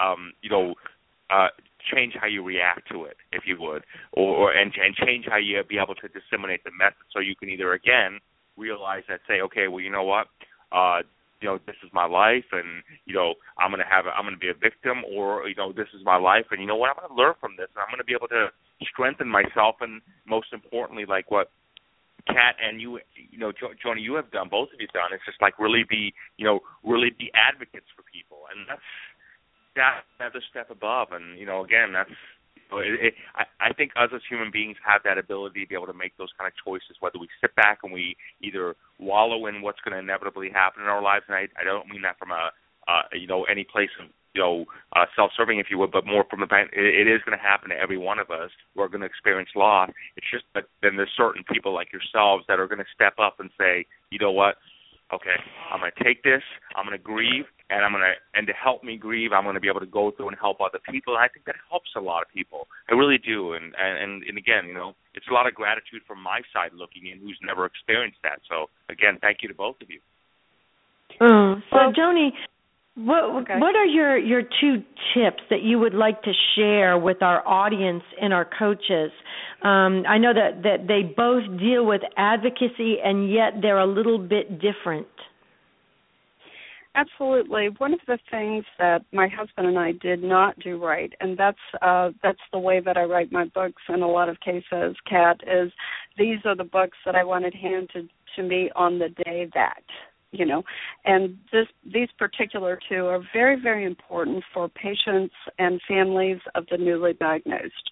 um, 0.00 0.32
you 0.42 0.50
know, 0.50 0.74
uh, 1.30 1.48
change 1.92 2.14
how 2.20 2.26
you 2.26 2.42
react 2.42 2.88
to 2.90 3.04
it, 3.04 3.16
if 3.32 3.44
you 3.46 3.56
would, 3.60 3.84
or, 4.12 4.52
and 4.52 4.72
and 4.76 4.94
change 4.94 5.26
how 5.28 5.36
you 5.36 5.62
be 5.68 5.78
able 5.78 5.94
to 5.96 6.08
disseminate 6.08 6.64
the 6.64 6.70
message, 6.78 7.08
so 7.12 7.20
you 7.20 7.36
can 7.36 7.48
either 7.48 7.72
again 7.72 8.20
realize 8.56 9.02
that, 9.08 9.20
say, 9.26 9.40
okay, 9.40 9.66
well, 9.68 9.80
you 9.80 9.90
know 9.90 10.04
what, 10.04 10.28
uh, 10.70 11.02
you 11.40 11.48
know 11.50 11.58
this 11.66 11.76
is 11.84 11.90
my 11.92 12.06
life 12.06 12.48
and 12.52 12.82
you 13.04 13.12
know 13.12 13.34
i'm 13.58 13.70
to 13.72 13.84
have 13.84 14.06
a, 14.06 14.10
i'm 14.16 14.24
to 14.32 14.38
be 14.38 14.48
a 14.48 14.54
victim 14.54 15.04
or 15.12 15.46
you 15.46 15.54
know 15.54 15.72
this 15.72 15.88
is 15.92 16.00
my 16.02 16.16
life 16.16 16.46
and 16.50 16.60
you 16.60 16.66
know 16.66 16.76
what 16.76 16.88
i'm 16.88 16.96
to 17.04 17.14
learn 17.14 17.34
from 17.38 17.52
this 17.58 17.68
and 17.76 17.84
i'm 17.84 17.92
to 17.98 18.04
be 18.04 18.16
able 18.16 18.28
to 18.28 18.48
strengthen 18.88 19.28
myself 19.28 19.76
and 19.84 20.00
most 20.24 20.48
importantly 20.56 21.04
like 21.04 21.30
what 21.30 21.50
Kat 22.26 22.56
and 22.56 22.80
you, 22.80 22.98
you 23.12 23.36
know, 23.36 23.52
jo- 23.52 23.76
Joni, 23.76 24.00
you 24.00 24.14
have 24.14 24.30
done, 24.30 24.48
both 24.48 24.72
of 24.72 24.80
you 24.80 24.88
done. 24.96 25.12
It's 25.12 25.24
just 25.28 25.42
like 25.42 25.58
really 25.58 25.84
be, 25.84 26.14
you 26.38 26.46
know, 26.46 26.60
really 26.82 27.12
be 27.12 27.28
advocates 27.36 27.84
for 27.92 28.00
people, 28.08 28.48
and 28.48 28.64
that's 28.64 28.80
that's 29.76 30.06
another 30.18 30.42
step 30.50 30.70
above. 30.70 31.08
And 31.12 31.38
you 31.38 31.46
know, 31.46 31.64
again, 31.64 31.92
that's 31.92 32.10
it, 32.72 33.12
it, 33.12 33.14
I, 33.34 33.70
I 33.70 33.72
think 33.72 33.92
us 33.96 34.10
as 34.14 34.22
human 34.28 34.50
beings 34.50 34.76
have 34.84 35.02
that 35.04 35.18
ability 35.18 35.62
to 35.62 35.68
be 35.68 35.74
able 35.74 35.86
to 35.86 35.94
make 35.94 36.16
those 36.16 36.32
kind 36.38 36.48
of 36.48 36.54
choices, 36.64 36.96
whether 37.00 37.18
we 37.18 37.28
sit 37.40 37.54
back 37.54 37.80
and 37.82 37.92
we 37.92 38.16
either 38.40 38.74
wallow 38.98 39.46
in 39.46 39.62
what's 39.62 39.80
going 39.84 39.92
to 39.92 40.00
inevitably 40.00 40.50
happen 40.50 40.82
in 40.82 40.88
our 40.88 41.02
lives, 41.02 41.24
and 41.28 41.36
I, 41.36 41.46
I 41.60 41.64
don't 41.64 41.88
mean 41.88 42.02
that 42.02 42.18
from 42.18 42.30
a 42.30 42.50
uh, 42.86 43.02
you 43.12 43.26
know 43.26 43.44
any 43.44 43.64
place 43.64 43.90
of 44.00 44.08
you 44.34 44.42
know 44.42 44.64
uh, 44.96 45.06
self-serving, 45.14 45.58
if 45.58 45.66
you 45.70 45.78
would, 45.78 45.92
but 45.92 46.06
more 46.06 46.24
from 46.28 46.40
the 46.40 46.46
fact 46.46 46.74
it, 46.74 46.84
it 46.84 47.08
is 47.08 47.20
going 47.24 47.36
to 47.36 47.42
happen 47.42 47.70
to 47.70 47.76
every 47.76 47.98
one 47.98 48.18
of 48.18 48.30
us. 48.30 48.50
We're 48.74 48.88
going 48.88 49.00
to 49.00 49.06
experience 49.06 49.50
loss. 49.54 49.90
It's 50.16 50.26
just 50.30 50.44
that 50.54 50.64
then 50.82 50.96
there's 50.96 51.12
certain 51.16 51.44
people 51.52 51.72
like 51.72 51.92
yourselves 51.92 52.44
that 52.48 52.58
are 52.58 52.66
going 52.66 52.82
to 52.82 52.94
step 52.94 53.14
up 53.18 53.40
and 53.40 53.50
say, 53.58 53.86
you 54.10 54.18
know 54.18 54.32
what, 54.32 54.56
okay, 55.12 55.36
I'm 55.72 55.80
going 55.80 55.92
to 55.96 56.04
take 56.04 56.22
this, 56.22 56.42
I'm 56.76 56.86
going 56.86 56.96
to 56.96 57.02
grieve, 57.02 57.44
and 57.74 57.84
I'm 57.84 57.90
going 57.90 58.06
to, 58.06 58.14
and 58.38 58.46
to 58.46 58.52
help 58.54 58.84
me 58.84 58.96
grieve, 58.96 59.32
I'm 59.34 59.42
going 59.42 59.58
to 59.58 59.60
be 59.60 59.68
able 59.68 59.80
to 59.80 59.90
go 59.90 60.12
through 60.14 60.28
and 60.28 60.38
help 60.38 60.60
other 60.60 60.78
people. 60.88 61.18
And 61.18 61.22
I 61.24 61.28
think 61.28 61.44
that 61.46 61.56
helps 61.68 61.90
a 61.96 62.00
lot 62.00 62.22
of 62.22 62.28
people. 62.30 62.68
I 62.88 62.94
really 62.94 63.18
do. 63.18 63.54
And 63.54 63.74
and 63.74 64.22
and 64.22 64.38
again, 64.38 64.70
you 64.70 64.74
know, 64.74 64.94
it's 65.14 65.26
a 65.28 65.34
lot 65.34 65.46
of 65.46 65.54
gratitude 65.54 66.02
from 66.06 66.22
my 66.22 66.40
side 66.54 66.70
looking 66.72 67.10
in, 67.10 67.18
who's 67.18 67.38
never 67.42 67.66
experienced 67.66 68.18
that. 68.22 68.38
So 68.48 68.70
again, 68.88 69.18
thank 69.20 69.38
you 69.42 69.48
to 69.48 69.54
both 69.54 69.76
of 69.82 69.90
you. 69.90 70.00
Mm. 71.20 71.62
So, 71.70 71.92
Joni, 71.98 72.30
What 72.96 73.42
Okay. 73.42 73.58
What 73.58 73.74
are 73.74 73.86
your 73.86 74.16
your 74.16 74.42
two 74.42 74.82
tips 75.14 75.42
that 75.50 75.62
you 75.62 75.78
would 75.80 75.94
like 75.94 76.22
to 76.22 76.32
share 76.54 76.96
with 76.96 77.22
our 77.22 77.46
audience 77.46 78.04
and 78.20 78.32
our 78.32 78.44
coaches? 78.44 79.10
Um, 79.62 80.04
I 80.06 80.18
know 80.18 80.32
that 80.32 80.62
that 80.62 80.86
they 80.86 81.02
both 81.02 81.42
deal 81.58 81.84
with 81.84 82.02
advocacy, 82.16 82.98
and 83.04 83.30
yet 83.32 83.60
they're 83.62 83.80
a 83.80 83.86
little 83.86 84.18
bit 84.18 84.60
different. 84.60 85.08
Absolutely. 86.96 87.70
One 87.78 87.92
of 87.92 88.00
the 88.06 88.18
things 88.30 88.64
that 88.78 89.02
my 89.12 89.26
husband 89.26 89.66
and 89.66 89.78
I 89.78 89.92
did 89.92 90.22
not 90.22 90.58
do 90.60 90.82
right, 90.82 91.12
and 91.20 91.36
that's 91.36 91.58
uh, 91.82 92.10
that's 92.22 92.38
the 92.52 92.58
way 92.58 92.80
that 92.80 92.96
I 92.96 93.02
write 93.02 93.32
my 93.32 93.46
books 93.46 93.82
in 93.88 94.02
a 94.02 94.08
lot 94.08 94.28
of 94.28 94.38
cases, 94.40 94.96
Kat, 95.08 95.40
is 95.42 95.72
these 96.16 96.38
are 96.44 96.54
the 96.54 96.62
books 96.64 96.96
that 97.04 97.16
I 97.16 97.24
wanted 97.24 97.52
handed 97.54 98.10
to 98.36 98.42
me 98.42 98.70
on 98.76 99.00
the 99.00 99.08
day 99.24 99.48
that 99.54 99.82
you 100.30 100.46
know. 100.46 100.62
And 101.04 101.36
this 101.52 101.66
these 101.92 102.08
particular 102.16 102.78
two 102.88 103.06
are 103.06 103.20
very 103.32 103.60
very 103.60 103.84
important 103.84 104.44
for 104.52 104.68
patients 104.68 105.34
and 105.58 105.80
families 105.88 106.38
of 106.54 106.64
the 106.70 106.78
newly 106.78 107.14
diagnosed. 107.14 107.90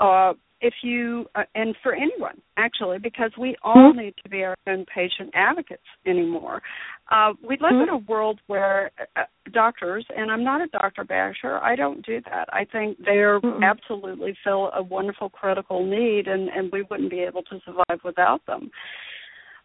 Uh, 0.00 0.32
if 0.60 0.74
you 0.82 1.26
uh, 1.34 1.44
and 1.54 1.74
for 1.82 1.94
anyone 1.94 2.40
actually 2.56 2.98
because 2.98 3.30
we 3.38 3.56
all 3.62 3.92
need 3.94 4.14
to 4.22 4.28
be 4.28 4.42
our 4.42 4.56
own 4.66 4.84
patient 4.94 5.30
advocates 5.34 5.82
anymore 6.06 6.60
uh, 7.10 7.32
we 7.46 7.56
live 7.60 7.80
in 7.82 7.88
a 7.88 7.96
world 7.96 8.40
where 8.46 8.90
uh, 9.16 9.22
doctors 9.52 10.04
and 10.16 10.30
i'm 10.30 10.44
not 10.44 10.60
a 10.60 10.66
doctor 10.68 11.04
basher 11.04 11.58
i 11.58 11.74
don't 11.74 12.04
do 12.04 12.20
that 12.24 12.48
i 12.52 12.64
think 12.64 12.96
they're 13.04 13.40
Mm-mm. 13.40 13.62
absolutely 13.62 14.36
fill 14.44 14.70
a 14.74 14.82
wonderful 14.82 15.28
critical 15.28 15.84
need 15.84 16.28
and 16.28 16.48
and 16.48 16.70
we 16.72 16.82
wouldn't 16.90 17.10
be 17.10 17.20
able 17.20 17.42
to 17.42 17.60
survive 17.64 18.00
without 18.04 18.44
them 18.46 18.70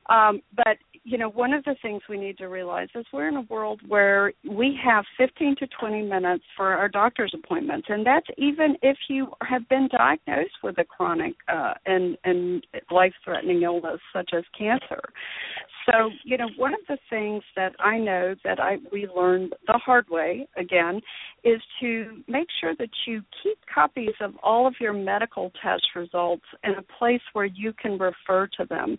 um, 0.10 0.42
but 0.56 0.78
you 1.04 1.20
know, 1.20 1.30
one 1.30 1.54
of 1.54 1.64
the 1.66 1.76
things 1.84 2.02
we 2.10 2.18
need 2.18 2.38
to 2.40 2.48
realize 2.48 2.88
is 2.96 3.06
we're 3.14 3.28
in 3.28 3.36
a 3.36 3.42
world 3.42 3.80
where 3.88 4.34
we 4.50 4.78
have 4.84 5.06
15 5.18 5.56
to 5.60 5.68
20 5.80 6.02
minutes 6.02 6.44
for 6.58 6.74
our 6.74 6.90
doctor's 6.90 7.32
appointments, 7.36 7.88
and 7.90 8.04
that's 8.04 8.26
even 8.40 8.76
if 8.82 8.98
you 9.08 9.28
have 9.48 9.70
been 9.70 9.88
diagnosed 9.96 10.58
with 10.64 10.80
a 10.80 10.84
chronic 10.84 11.34
uh, 11.48 11.76
and 11.86 12.18
and 12.24 12.66
life-threatening 12.90 13.62
illness 13.62 14.00
such 14.12 14.32
as 14.34 14.44
cancer. 14.58 15.02
So, 15.86 16.10
you 16.24 16.38
know, 16.38 16.50
one 16.58 16.74
of 16.74 16.80
the 16.88 16.98
things 17.10 17.44
that 17.56 17.74
I 17.80 17.98
know 17.98 18.36
that 18.44 18.60
I 18.60 18.78
we 18.92 19.08
learned 19.08 19.54
the 19.68 19.78
hard 19.78 20.08
way 20.10 20.48
again 20.58 21.00
is 21.44 21.62
to 21.80 22.24
make 22.28 22.48
sure 22.60 22.74
that 22.80 22.90
you 23.06 23.22
keep 23.44 23.58
copies 23.74 24.14
of 24.20 24.34
all 24.42 24.66
of 24.68 24.76
your 24.80 24.94
medical 24.94 25.52
test 25.62 25.84
results 25.96 26.46
in 26.64 26.72
a 26.72 26.82
place 26.98 27.22
where 27.34 27.46
you 27.46 27.72
can 27.74 28.00
refer 28.00 28.48
to 28.58 28.66
them. 28.66 28.98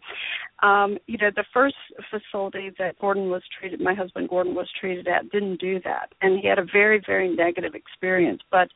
Um, 0.63 0.99
you 1.07 1.19
know, 1.19 1.31
the 1.35 1.45
first 1.53 1.77
facility 2.11 2.71
that 2.79 2.99
Gordon 3.01 3.31
was 3.31 3.43
treated, 3.59 3.81
my 3.81 3.95
husband 3.95 4.29
Gordon 4.29 4.55
was 4.55 4.69
treated 4.81 5.09
at, 5.09 5.31
didn't 5.31 5.61
do 5.61 5.81
that, 5.85 6.13
and 6.23 6.39
he 6.41 6.49
had 6.49 6.59
a 6.59 6.67
very, 6.73 7.03
very 7.05 7.35
negative 7.35 7.75
experience. 7.75 8.43
But 8.51 8.69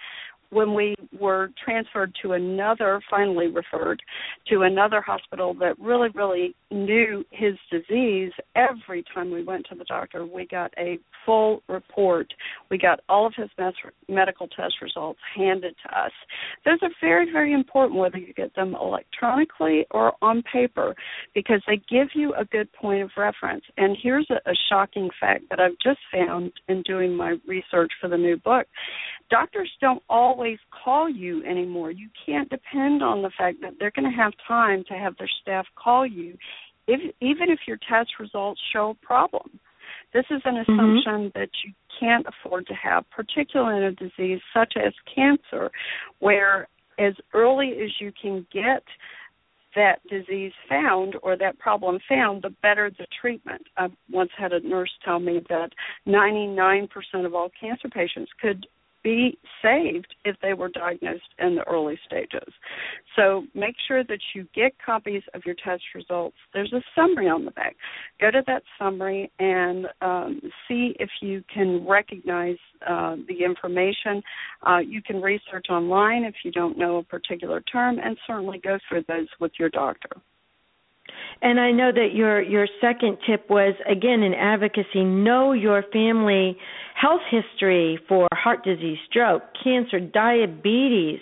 when 0.51 0.75
we 0.75 0.97
were 1.19 1.51
transferred 1.65 2.13
to 2.23 2.33
another, 2.33 3.01
finally 3.09 3.47
referred 3.47 4.03
to 4.49 4.63
another 4.63 5.01
hospital 5.01 5.55
that 5.55 5.79
really, 5.79 6.09
really 6.15 6.57
knew 6.71 7.25
his 7.31 7.55
disease, 7.71 8.33
every 8.55 9.05
time 9.13 9.31
we 9.31 9.43
went 9.43 9.67
to 9.71 9.75
the 9.75 9.85
doctor, 9.85 10.25
we 10.25 10.47
got 10.47 10.73
a 10.79 10.99
full 11.27 11.63
report. 11.69 12.33
We 12.71 12.79
got 12.79 13.01
all 13.09 13.27
of 13.27 13.35
his 13.37 13.49
mes- 13.59 13.75
medical 14.09 14.49
test 14.49 14.75
results 14.81 15.21
handed 15.37 15.75
to 15.85 15.99
us. 15.99 16.13
Those 16.65 16.79
are 16.83 16.91
very, 17.01 17.31
very 17.31 17.53
important 17.53 17.99
whether 17.99 18.19
you 18.19 18.33
get 18.33 18.55
them 18.55 18.75
electronically 18.81 19.87
or 19.91 20.13
on 20.23 20.43
paper 20.53 20.95
because 21.35 21.63
they 21.67 21.81
give 21.89 22.09
you 22.15 22.35
a 22.35 22.45
good 22.45 22.73
point 22.73 23.03
of 23.03 23.11
reference. 23.17 23.65
And 23.77 23.97
here's 24.01 24.29
a, 24.31 24.37
a 24.49 24.55
shocking 24.69 25.11
fact 25.21 25.45
that 25.51 25.61
I've 25.61 25.79
just 25.83 26.01
found 26.13 26.53
in 26.69 26.83
doing 26.83 27.15
my 27.15 27.37
research 27.47 27.91
for 28.01 28.09
the 28.09 28.19
new 28.19 28.37
book 28.37 28.67
doctors 29.31 29.71
don't 29.81 30.03
always 30.11 30.59
call 30.85 31.09
you 31.09 31.43
anymore. 31.45 31.91
You 31.91 32.09
can't 32.27 32.51
depend 32.51 33.03
on 33.03 33.23
the 33.23 33.31
fact 33.39 33.59
that 33.63 33.75
they're 33.79 33.93
going 33.95 34.11
to 34.11 34.17
have 34.17 34.33
time 34.47 34.85
to 34.89 34.95
have 34.95 35.17
their 35.17 35.31
staff 35.41 35.67
call 35.83 36.07
you, 36.07 36.37
if, 36.91 37.15
even 37.21 37.51
if 37.51 37.61
your 37.67 37.79
test 37.89 38.11
results 38.19 38.61
show 38.73 38.91
a 38.91 39.07
problem. 39.07 39.61
This 40.13 40.25
is 40.31 40.43
an 40.45 40.55
mm-hmm. 40.55 40.73
assumption 40.73 41.33
that 41.35 41.51
you 41.65 41.73
can't 41.99 42.27
afford 42.27 42.67
to 42.67 42.75
have, 42.75 43.05
particularly 43.11 43.79
in 43.79 43.85
a 43.85 43.93
disease 43.93 44.41
such 44.53 44.75
as 44.77 44.93
cancer, 45.15 45.71
where 46.19 46.69
as 46.99 47.15
early 47.33 47.73
as 47.83 47.91
you 48.01 48.13
can 48.21 48.47
get 48.53 48.83
that 49.77 50.01
disease 50.09 50.53
found 50.69 51.15
or 51.23 51.37
that 51.37 51.59
problem 51.59 51.99
found, 52.09 52.43
the 52.43 52.51
better 52.63 52.91
the 52.91 53.07
treatment. 53.21 53.63
I 53.77 53.87
once 54.11 54.31
had 54.37 54.53
a 54.53 54.61
nurse 54.67 54.91
tell 55.05 55.21
me 55.21 55.41
that 55.49 55.71
99% 56.09 56.89
of 57.25 57.35
all 57.35 57.51
cancer 57.61 57.89
patients 57.89 58.33
could 58.41 58.67
be 59.03 59.39
saved 59.63 60.15
if 60.25 60.37
they 60.43 60.55
were 60.55 60.69
diagnosed 60.69 61.23
in 61.39 61.57
the 61.57 61.67
early 61.69 61.99
stages. 62.07 62.53
So 63.17 63.45
make 63.55 63.75
sure 63.87 64.05
that 64.05 64.19
you 64.35 64.47
get 64.55 64.73
copies 64.85 65.23
of 65.35 65.43
your 65.45 65.55
test 65.63 65.83
results. 65.95 66.37
There's 66.53 66.73
a 66.73 66.83
summary 66.95 67.29
on 67.29 67.45
the 67.45 67.51
back. 67.53 67.77
Go 68.21 68.31
to 68.31 68.43
that 68.47 68.63
summary 68.79 69.31
and 69.39 69.87
um, 70.01 70.41
see 70.69 70.95
if 70.99 71.11
you 71.21 71.43
can 71.53 71.87
recognize 71.87 72.59
uh, 72.87 73.17
the 73.29 73.45
information. 73.45 74.23
Uh, 74.67 74.79
you 74.79 75.03
can 75.03 75.21
research 75.21 75.67
online 75.71 76.25
if 76.25 76.35
you 76.45 76.53
don't 76.53 76.79
know 76.79 76.99
a 76.99 77.03
particular 77.03 77.61
term, 77.61 77.99
and 77.99 78.17
certainly 78.27 78.59
go 78.59 78.79
through 78.89 79.05
those 79.09 79.29
with 79.41 79.53
your 79.59 79.69
doctor. 79.69 80.11
And 81.43 81.59
I 81.59 81.71
know 81.71 81.91
that 81.93 82.09
your 82.15 82.43
your 82.43 82.67
second 82.81 83.19
tip 83.27 83.49
was 83.49 83.75
again 83.91 84.23
in 84.23 84.35
advocacy 84.35 85.05
know 85.05 85.53
your 85.53 85.83
family 85.93 86.57
health 87.01 87.23
history 87.31 87.99
for 88.09 88.29
heart 88.33 88.63
disease, 88.65 88.99
stroke, 89.09 89.43
cancer, 89.63 90.01
diabetes. 90.01 91.21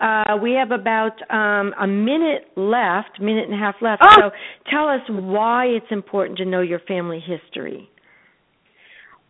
Uh, 0.00 0.36
we 0.40 0.52
have 0.52 0.70
about 0.70 1.20
um, 1.30 1.74
a 1.80 1.86
minute 1.86 2.46
left, 2.56 3.20
minute 3.20 3.44
and 3.44 3.54
a 3.54 3.58
half 3.58 3.74
left. 3.82 4.02
Oh. 4.04 4.16
So 4.16 4.30
tell 4.70 4.88
us 4.88 5.00
why 5.08 5.66
it's 5.66 5.90
important 5.90 6.38
to 6.38 6.44
know 6.44 6.60
your 6.60 6.80
family 6.80 7.20
history. 7.20 7.90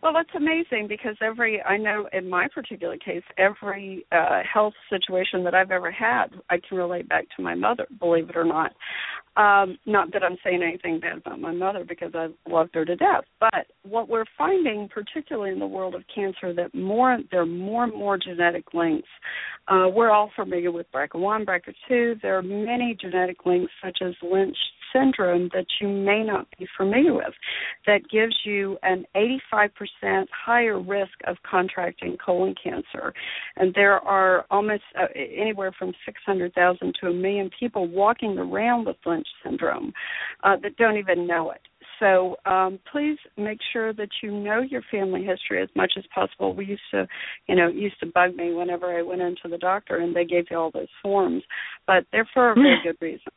Well, 0.01 0.13
that's 0.13 0.29
amazing 0.33 0.87
because 0.87 1.17
every 1.21 1.61
I 1.61 1.75
know 1.75 2.07
in 2.13 2.29
my 2.29 2.47
particular 2.53 2.95
case, 2.97 3.23
every 3.37 4.05
uh 4.13 4.41
health 4.51 4.73
situation 4.89 5.43
that 5.43 5.53
I've 5.53 5.71
ever 5.71 5.91
had, 5.91 6.27
I 6.49 6.57
can 6.67 6.77
relate 6.77 7.09
back 7.09 7.25
to 7.35 7.43
my 7.43 7.53
mother, 7.53 7.85
believe 7.99 8.29
it 8.29 8.37
or 8.37 8.45
not. 8.45 8.71
Um 9.35 9.77
not 9.85 10.13
that 10.13 10.23
I'm 10.23 10.37
saying 10.41 10.63
anything 10.63 11.01
bad 11.01 11.17
about 11.17 11.41
my 11.41 11.51
mother 11.51 11.83
because 11.87 12.13
I 12.15 12.29
loved 12.47 12.75
her 12.75 12.85
to 12.85 12.95
death, 12.95 13.25
but 13.41 13.67
what 13.83 14.07
we're 14.07 14.25
finding 14.37 14.87
particularly 14.87 15.51
in 15.51 15.59
the 15.59 15.67
world 15.67 15.95
of 15.95 16.03
cancer 16.15 16.53
that 16.53 16.73
more 16.73 17.17
there 17.29 17.41
are 17.41 17.45
more 17.45 17.83
and 17.83 17.93
more 17.93 18.17
genetic 18.17 18.73
links. 18.73 19.09
Uh 19.67 19.87
we're 19.93 20.11
all 20.11 20.31
familiar 20.33 20.71
with 20.71 20.87
BRCA1, 20.93 21.45
BRCA2. 21.45 22.21
There 22.21 22.37
are 22.37 22.41
many 22.41 22.95
genetic 22.99 23.45
links 23.45 23.73
such 23.83 23.97
as 24.01 24.13
Lynch 24.21 24.57
syndrome 24.93 25.49
that 25.53 25.65
you 25.81 25.87
may 25.87 26.23
not 26.23 26.47
be 26.57 26.67
familiar 26.77 27.13
with 27.13 27.33
that 27.85 28.01
gives 28.11 28.35
you 28.43 28.77
an 28.83 29.05
85% 29.51 30.25
higher 30.45 30.79
risk 30.79 31.13
of 31.27 31.37
contracting 31.49 32.17
colon 32.23 32.55
cancer. 32.61 33.13
And 33.57 33.73
there 33.73 33.99
are 33.99 34.45
almost 34.49 34.83
uh, 34.99 35.05
anywhere 35.15 35.71
from 35.77 35.93
600,000 36.05 36.93
to 37.01 37.07
a 37.07 37.13
million 37.13 37.49
people 37.59 37.87
walking 37.87 38.37
around 38.37 38.85
with 38.85 38.97
Lynch 39.05 39.27
syndrome 39.43 39.93
uh, 40.43 40.55
that 40.63 40.77
don't 40.77 40.97
even 40.97 41.27
know 41.27 41.51
it. 41.51 41.61
So 41.99 42.37
um, 42.45 42.79
please 42.91 43.17
make 43.37 43.59
sure 43.73 43.93
that 43.93 44.09
you 44.23 44.31
know 44.31 44.61
your 44.61 44.81
family 44.89 45.23
history 45.23 45.61
as 45.61 45.69
much 45.75 45.93
as 45.97 46.05
possible. 46.15 46.55
We 46.55 46.65
used 46.65 46.81
to, 46.91 47.07
you 47.47 47.55
know, 47.55 47.67
used 47.67 47.99
to 47.99 48.05
bug 48.05 48.35
me 48.35 48.53
whenever 48.53 48.97
I 48.97 49.01
went 49.01 49.21
into 49.21 49.49
the 49.49 49.57
doctor 49.57 49.97
and 49.97 50.15
they 50.15 50.25
gave 50.25 50.45
you 50.49 50.57
all 50.57 50.71
those 50.71 50.87
forms, 51.03 51.43
but 51.85 52.05
they're 52.11 52.27
for 52.33 52.51
a 52.51 52.55
very 52.55 52.79
good 52.83 52.97
reason. 53.01 53.31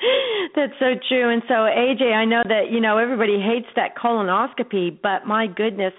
That's 0.56 0.72
so 0.78 0.94
true. 1.08 1.32
And 1.32 1.42
so, 1.48 1.54
AJ, 1.54 2.12
I 2.12 2.24
know 2.24 2.42
that 2.46 2.70
you 2.70 2.80
know 2.80 2.98
everybody 2.98 3.38
hates 3.40 3.68
that 3.76 3.96
colonoscopy, 3.96 4.98
but 5.02 5.26
my 5.26 5.46
goodness, 5.46 5.92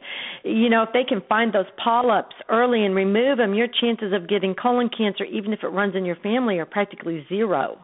you 0.43 0.69
know 0.69 0.83
if 0.83 0.89
they 0.93 1.03
can 1.07 1.21
find 1.27 1.53
those 1.53 1.65
polyps 1.81 2.35
early 2.49 2.85
and 2.85 2.95
remove 2.95 3.37
them, 3.37 3.53
your 3.53 3.67
chances 3.67 4.13
of 4.13 4.27
getting 4.27 4.53
colon 4.53 4.89
cancer, 4.95 5.23
even 5.23 5.53
if 5.53 5.63
it 5.63 5.67
runs 5.67 5.95
in 5.95 6.05
your 6.05 6.17
family, 6.17 6.59
are 6.59 6.65
practically 6.65 7.25
zero. 7.29 7.79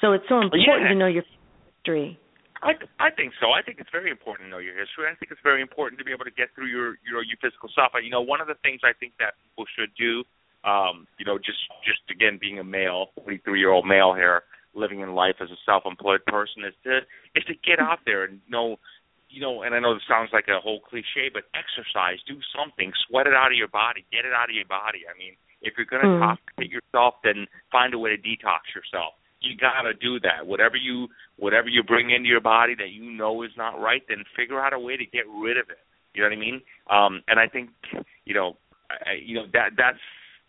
So 0.00 0.12
it's 0.12 0.24
so 0.28 0.40
important 0.40 0.66
Yeah. 0.66 0.88
to 0.88 0.94
know 0.94 1.06
your 1.06 1.24
history. 1.76 2.18
I 2.62 2.72
I 2.98 3.10
think 3.10 3.32
so. 3.40 3.52
I 3.52 3.62
think 3.62 3.80
it's 3.80 3.90
very 3.90 4.10
important 4.10 4.46
to 4.46 4.50
know 4.50 4.58
your 4.58 4.76
history. 4.76 5.06
I 5.10 5.14
think 5.14 5.30
it's 5.32 5.40
very 5.42 5.60
important 5.62 5.98
to 5.98 6.04
be 6.04 6.12
able 6.12 6.24
to 6.24 6.30
get 6.30 6.52
through 6.54 6.66
your 6.68 6.96
your 7.04 7.22
your 7.22 7.36
physical 7.40 7.68
stuff. 7.68 7.92
You 8.02 8.10
know, 8.10 8.20
one 8.20 8.40
of 8.40 8.48
the 8.48 8.56
things 8.62 8.80
I 8.84 8.92
think 8.98 9.12
that 9.18 9.34
people 9.44 9.64
should 9.76 9.92
do, 9.96 10.24
um, 10.64 11.06
you 11.18 11.24
know, 11.24 11.38
just 11.38 11.60
just 11.84 12.00
again 12.10 12.38
being 12.40 12.58
a 12.58 12.64
male, 12.64 13.12
43 13.24 13.58
year 13.58 13.70
old 13.70 13.86
male 13.86 14.14
here, 14.14 14.42
living 14.74 15.00
in 15.00 15.14
life 15.14 15.36
as 15.40 15.50
a 15.50 15.58
self-employed 15.66 16.24
person, 16.26 16.64
is 16.64 16.74
to 16.84 17.00
is 17.34 17.44
to 17.44 17.54
get 17.66 17.78
out 17.78 18.00
there 18.06 18.24
and 18.24 18.40
know, 18.48 18.76
you 19.28 19.40
know. 19.40 19.62
And 19.62 19.74
I 19.74 19.80
know 19.80 19.94
this 19.94 20.02
sounds 20.08 20.30
like 20.32 20.48
a 20.48 20.60
whole 20.60 20.80
cliche, 20.80 21.30
but 21.32 21.44
exercise, 21.54 22.18
do 22.26 22.38
something, 22.54 22.92
sweat 23.08 23.26
it 23.26 23.34
out 23.34 23.52
of 23.52 23.58
your 23.58 23.68
body, 23.68 24.04
get 24.12 24.24
it 24.24 24.32
out 24.32 24.48
of 24.50 24.54
your 24.54 24.66
body. 24.68 25.04
I 25.08 25.16
mean, 25.18 25.34
if 25.62 25.74
you're 25.76 25.86
going 25.86 26.02
to 26.02 26.08
Mm. 26.08 26.20
toxicate 26.20 26.70
yourself, 26.70 27.14
then 27.22 27.46
find 27.70 27.94
a 27.94 27.98
way 27.98 28.10
to 28.14 28.18
detox 28.18 28.74
yourself 28.74 29.14
you 29.40 29.56
gotta 29.56 29.94
do 29.94 30.20
that. 30.20 30.46
Whatever 30.46 30.76
you 30.76 31.08
whatever 31.36 31.68
you 31.68 31.82
bring 31.82 32.10
into 32.10 32.28
your 32.28 32.40
body 32.40 32.74
that 32.76 32.90
you 32.90 33.10
know 33.10 33.42
is 33.42 33.50
not 33.56 33.80
right, 33.80 34.02
then 34.08 34.24
figure 34.36 34.60
out 34.60 34.72
a 34.72 34.78
way 34.78 34.96
to 34.96 35.04
get 35.06 35.24
rid 35.28 35.56
of 35.56 35.70
it. 35.70 35.78
You 36.14 36.22
know 36.22 36.28
what 36.28 36.36
I 36.36 36.40
mean? 36.40 36.60
Um, 36.90 37.22
and 37.28 37.40
I 37.40 37.48
think 37.48 37.70
you 38.24 38.34
know, 38.34 38.56
I, 38.90 39.14
you 39.24 39.34
know 39.36 39.46
that 39.52 39.70
that's 39.76 39.98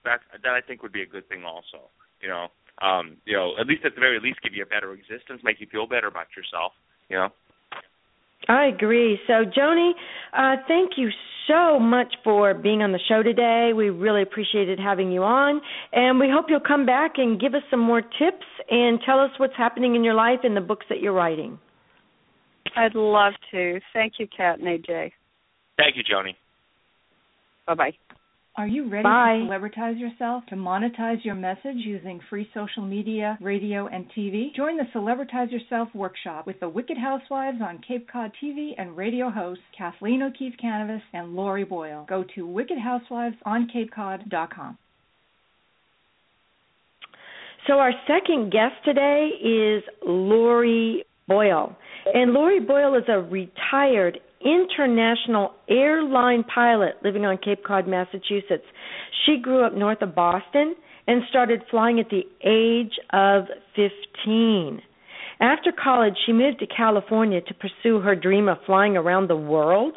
that 0.04 0.20
that 0.44 0.51
I 0.51 0.62
think 0.62 0.84
would 0.84 0.92
be 0.92 1.01
a 1.01 1.06
good 1.06 1.28
thing 1.30 1.46
also. 1.46 1.90
You 2.22 2.28
know, 2.28 2.48
um, 2.81 3.17
you 3.25 3.35
know, 3.35 3.53
at 3.59 3.67
least 3.67 3.85
at 3.85 3.95
the 3.95 4.01
very 4.01 4.19
least, 4.19 4.41
give 4.41 4.53
you 4.53 4.63
a 4.63 4.65
better 4.65 4.93
existence, 4.93 5.41
make 5.43 5.59
you 5.59 5.67
feel 5.71 5.88
better 5.88 6.07
about 6.07 6.27
yourself. 6.35 6.73
You 7.09 7.17
know. 7.17 7.29
I 8.47 8.65
agree. 8.65 9.19
So, 9.27 9.45
Joni, 9.45 9.91
uh, 10.33 10.61
thank 10.67 10.91
you 10.97 11.09
so 11.47 11.79
much 11.79 12.13
for 12.23 12.53
being 12.53 12.81
on 12.81 12.91
the 12.91 13.00
show 13.07 13.23
today. 13.23 13.71
We 13.75 13.89
really 13.89 14.21
appreciated 14.21 14.79
having 14.79 15.11
you 15.11 15.23
on, 15.23 15.61
and 15.91 16.19
we 16.19 16.27
hope 16.31 16.45
you'll 16.50 16.59
come 16.59 16.85
back 16.85 17.13
and 17.17 17.39
give 17.39 17.53
us 17.53 17.61
some 17.69 17.79
more 17.79 18.01
tips 18.01 18.45
and 18.69 19.00
tell 19.05 19.19
us 19.19 19.31
what's 19.38 19.55
happening 19.57 19.95
in 19.95 20.03
your 20.03 20.13
life 20.13 20.39
and 20.43 20.55
the 20.55 20.61
books 20.61 20.85
that 20.89 21.01
you're 21.01 21.13
writing. 21.13 21.59
I'd 22.75 22.95
love 22.95 23.33
to. 23.51 23.79
Thank 23.93 24.13
you, 24.17 24.27
Kat 24.35 24.59
and 24.59 24.67
AJ. 24.67 25.11
Thank 25.77 25.95
you, 25.95 26.03
Joni. 26.03 26.35
Bye 27.67 27.75
bye. 27.75 28.15
Are 28.58 28.67
you 28.67 28.89
ready 28.89 29.03
Bye. 29.03 29.39
to 29.39 29.46
celebritize 29.46 29.98
yourself, 29.98 30.46
to 30.48 30.55
monetize 30.55 31.24
your 31.24 31.36
message 31.36 31.77
using 31.77 32.20
free 32.29 32.50
social 32.53 32.84
media, 32.84 33.38
radio, 33.39 33.88
and 33.88 34.12
TV? 34.12 34.53
Join 34.53 34.75
the 34.75 34.84
Celebritize 34.93 35.50
Yourself 35.51 35.88
workshop 35.96 36.46
with 36.46 36.60
the 36.60 36.67
Wicked 36.67 36.98
Housewives 36.98 37.62
on 37.62 37.79
Cape 37.88 38.10
Cod 38.12 38.34
TV 38.43 38.72
and 38.77 38.98
radio 38.98 39.29
hosts 39.29 39.63
Kathleen 39.77 40.22
O'Keefe 40.22 40.55
Kanavos 40.62 41.01
and 41.13 41.34
Lori 41.34 41.63
Boyle. 41.63 42.05
Go 42.10 42.25
to 42.36 42.46
wickedhousewivesonCapeCod.com. 42.46 44.77
So, 47.67 47.75
our 47.75 47.93
second 48.05 48.51
guest 48.51 48.74
today 48.84 49.29
is 49.41 49.81
Lori 50.05 51.05
Boyle. 51.25 51.74
And 52.13 52.34
Lori 52.34 52.60
Boyle 52.60 52.96
is 52.96 53.05
a 53.08 53.20
retired 53.20 54.20
international 54.43 55.53
airline 55.69 56.43
pilot 56.43 56.95
living 57.03 57.25
on 57.25 57.38
Cape 57.38 57.63
Cod, 57.63 57.88
Massachusetts. 57.88 58.65
She 59.25 59.38
grew 59.41 59.65
up 59.65 59.74
north 59.74 60.01
of 60.01 60.15
Boston 60.15 60.75
and 61.07 61.21
started 61.29 61.62
flying 61.69 62.00
at 62.00 62.10
the 62.10 62.24
age 62.43 62.93
of 63.12 63.45
15. 63.75 64.81
After 65.39 65.71
college, 65.71 66.15
she 66.25 66.33
moved 66.33 66.60
to 66.60 66.67
California 66.67 67.41
to 67.41 67.53
pursue 67.55 68.00
her 68.00 68.15
dream 68.15 68.48
of 68.48 68.57
flying 68.65 68.95
around 68.95 69.27
the 69.27 69.36
world. 69.36 69.93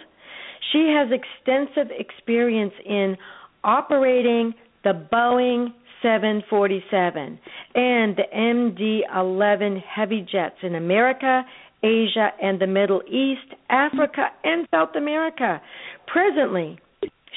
She 0.73 0.95
has 0.97 1.11
extensive 1.13 1.93
experience 1.97 2.73
in 2.87 3.17
operating 3.63 4.55
the 4.85 5.07
Boeing 5.13 5.69
747 6.03 7.39
and 7.75 8.17
the 8.17 8.25
MD 8.35 9.01
11 9.15 9.77
heavy 9.79 10.21
jets 10.21 10.57
in 10.63 10.75
America, 10.75 11.43
Asia, 11.85 12.31
and 12.43 12.59
the 12.59 12.67
Middle 12.67 13.03
East, 13.07 13.55
Africa, 13.69 14.29
and 14.43 14.67
South 14.71 14.97
America. 14.97 15.61
Presently, 16.07 16.79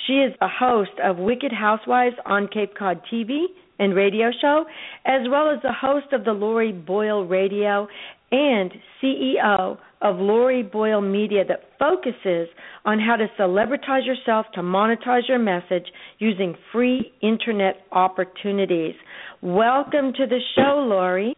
she 0.05 0.13
is 0.13 0.33
the 0.39 0.47
host 0.47 0.91
of 1.03 1.17
Wicked 1.17 1.51
Housewives 1.51 2.15
on 2.25 2.47
Cape 2.47 2.73
Cod 2.77 3.01
TV 3.11 3.45
and 3.77 3.93
radio 3.93 4.31
show, 4.41 4.65
as 5.05 5.27
well 5.29 5.51
as 5.51 5.61
the 5.61 5.73
host 5.73 6.13
of 6.13 6.23
the 6.23 6.31
Lori 6.31 6.71
Boyle 6.71 7.25
Radio 7.25 7.87
and 8.31 8.71
CEO 9.01 9.77
of 10.01 10.17
Lori 10.17 10.63
Boyle 10.63 11.01
Media 11.01 11.43
that 11.45 11.63
focuses 11.79 12.47
on 12.85 12.99
how 12.99 13.15
to 13.15 13.27
celebritize 13.39 14.05
yourself 14.05 14.45
to 14.53 14.61
monetize 14.61 15.27
your 15.27 15.39
message 15.39 15.85
using 16.19 16.55
free 16.71 17.11
internet 17.21 17.77
opportunities. 17.91 18.95
Welcome 19.41 20.13
to 20.13 20.25
the 20.25 20.39
show, 20.55 20.85
Lori. 20.87 21.35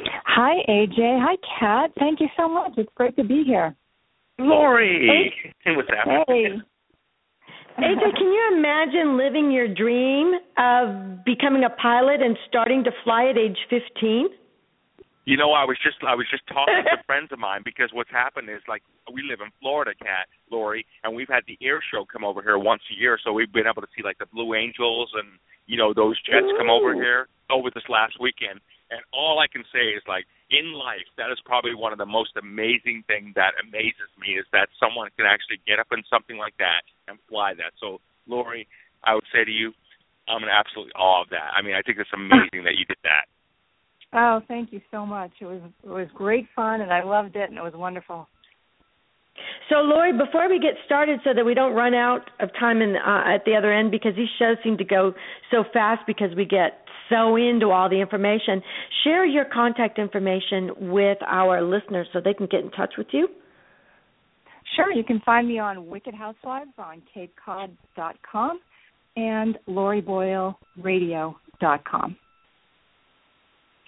Hi, 0.00 0.54
AJ. 0.68 0.96
Hi, 0.98 1.36
Kat. 1.58 1.90
Thank 1.98 2.20
you 2.20 2.28
so 2.36 2.48
much. 2.48 2.72
It's 2.76 2.90
great 2.94 3.16
to 3.16 3.24
be 3.24 3.42
here. 3.46 3.74
Lori, 4.38 5.32
what's 5.64 5.88
happening? 5.88 6.26
Hey. 6.28 7.82
AJ, 7.82 8.16
can 8.16 8.32
you 8.32 8.56
imagine 8.56 9.18
living 9.18 9.50
your 9.50 9.68
dream 9.68 10.32
of 10.58 11.24
becoming 11.24 11.64
a 11.64 11.70
pilot 11.70 12.22
and 12.22 12.36
starting 12.48 12.84
to 12.84 12.90
fly 13.04 13.28
at 13.28 13.36
age 13.36 13.58
15? 13.68 14.28
You 15.26 15.36
know, 15.36 15.52
I 15.52 15.64
was 15.64 15.76
just 15.82 15.96
I 16.06 16.14
was 16.14 16.26
just 16.30 16.46
talking 16.46 16.84
to 16.84 17.02
friends 17.06 17.32
of 17.32 17.38
mine 17.38 17.62
because 17.64 17.90
what's 17.92 18.10
happened 18.10 18.48
is 18.48 18.62
like 18.68 18.82
we 19.12 19.22
live 19.28 19.40
in 19.42 19.50
Florida, 19.60 19.90
Cat 19.98 20.30
Lori, 20.50 20.86
and 21.02 21.14
we've 21.14 21.28
had 21.28 21.42
the 21.48 21.58
air 21.60 21.80
show 21.92 22.06
come 22.06 22.24
over 22.24 22.40
here 22.40 22.58
once 22.58 22.82
a 22.94 22.96
year, 22.98 23.18
so 23.22 23.32
we've 23.32 23.52
been 23.52 23.66
able 23.66 23.82
to 23.82 23.88
see 23.96 24.04
like 24.04 24.18
the 24.18 24.30
Blue 24.32 24.54
Angels 24.54 25.10
and 25.18 25.36
you 25.66 25.76
know 25.76 25.92
those 25.92 26.16
jets 26.22 26.46
come 26.56 26.70
over 26.70 26.94
here 26.94 27.26
over 27.50 27.70
this 27.74 27.84
last 27.88 28.14
weekend. 28.20 28.60
And 28.90 29.00
all 29.12 29.40
I 29.42 29.50
can 29.50 29.64
say 29.74 29.94
is 29.98 30.02
like 30.06 30.24
in 30.50 30.72
life, 30.72 31.06
that 31.18 31.30
is 31.32 31.38
probably 31.44 31.74
one 31.74 31.92
of 31.92 31.98
the 31.98 32.06
most 32.06 32.36
amazing 32.38 33.02
things 33.06 33.34
that 33.34 33.58
amazes 33.58 34.10
me 34.18 34.38
is 34.38 34.46
that 34.52 34.68
someone 34.78 35.10
can 35.18 35.26
actually 35.26 35.58
get 35.66 35.78
up 35.78 35.90
in 35.90 36.06
something 36.06 36.38
like 36.38 36.54
that 36.58 36.86
and 37.08 37.18
fly 37.28 37.54
that. 37.58 37.74
So, 37.82 37.98
Lori, 38.26 38.68
I 39.02 39.14
would 39.14 39.26
say 39.34 39.44
to 39.44 39.50
you, 39.50 39.72
I'm 40.28 40.42
in 40.42 40.50
absolute 40.50 40.92
awe 40.94 41.22
of 41.22 41.30
that. 41.30 41.54
I 41.56 41.62
mean, 41.62 41.74
I 41.74 41.82
think 41.82 41.98
it's 41.98 42.10
amazing 42.14 42.62
that 42.62 42.78
you 42.78 42.86
did 42.86 42.98
that. 43.02 43.26
Oh, 44.12 44.40
thank 44.46 44.72
you 44.72 44.80
so 44.90 45.04
much. 45.04 45.30
It 45.40 45.46
was 45.46 45.60
it 45.82 45.88
was 45.88 46.08
great 46.14 46.46
fun, 46.54 46.80
and 46.80 46.92
I 46.92 47.02
loved 47.02 47.36
it, 47.36 47.50
and 47.50 47.58
it 47.58 47.62
was 47.62 47.74
wonderful. 47.74 48.28
So, 49.68 49.76
Lori, 49.82 50.12
before 50.12 50.48
we 50.48 50.58
get 50.58 50.74
started, 50.86 51.20
so 51.24 51.34
that 51.34 51.44
we 51.44 51.52
don't 51.52 51.74
run 51.74 51.92
out 51.92 52.30
of 52.40 52.50
time 52.58 52.80
in, 52.80 52.96
uh, 52.96 53.22
at 53.26 53.44
the 53.44 53.54
other 53.54 53.72
end, 53.72 53.90
because 53.90 54.14
these 54.16 54.30
shows 54.38 54.56
seem 54.62 54.78
to 54.78 54.84
go 54.84 55.12
so 55.50 55.64
fast 55.72 56.06
because 56.06 56.34
we 56.36 56.44
get 56.44 56.85
so 57.08 57.36
into 57.36 57.70
all 57.70 57.88
the 57.88 58.00
information, 58.00 58.62
share 59.04 59.24
your 59.24 59.44
contact 59.44 59.98
information 59.98 60.90
with 60.92 61.18
our 61.26 61.62
listeners 61.62 62.08
so 62.12 62.20
they 62.24 62.34
can 62.34 62.46
get 62.46 62.60
in 62.60 62.70
touch 62.70 62.94
with 62.98 63.08
you. 63.12 63.28
Sure, 64.74 64.92
you 64.92 65.04
can 65.04 65.20
find 65.24 65.46
me 65.46 65.58
on 65.58 65.86
Wicked 65.86 66.14
Housewives 66.14 66.72
on 66.78 67.02
CapeCod.com 67.14 68.60
and 69.16 69.58
LoriBoyleRadio.com. 69.68 72.16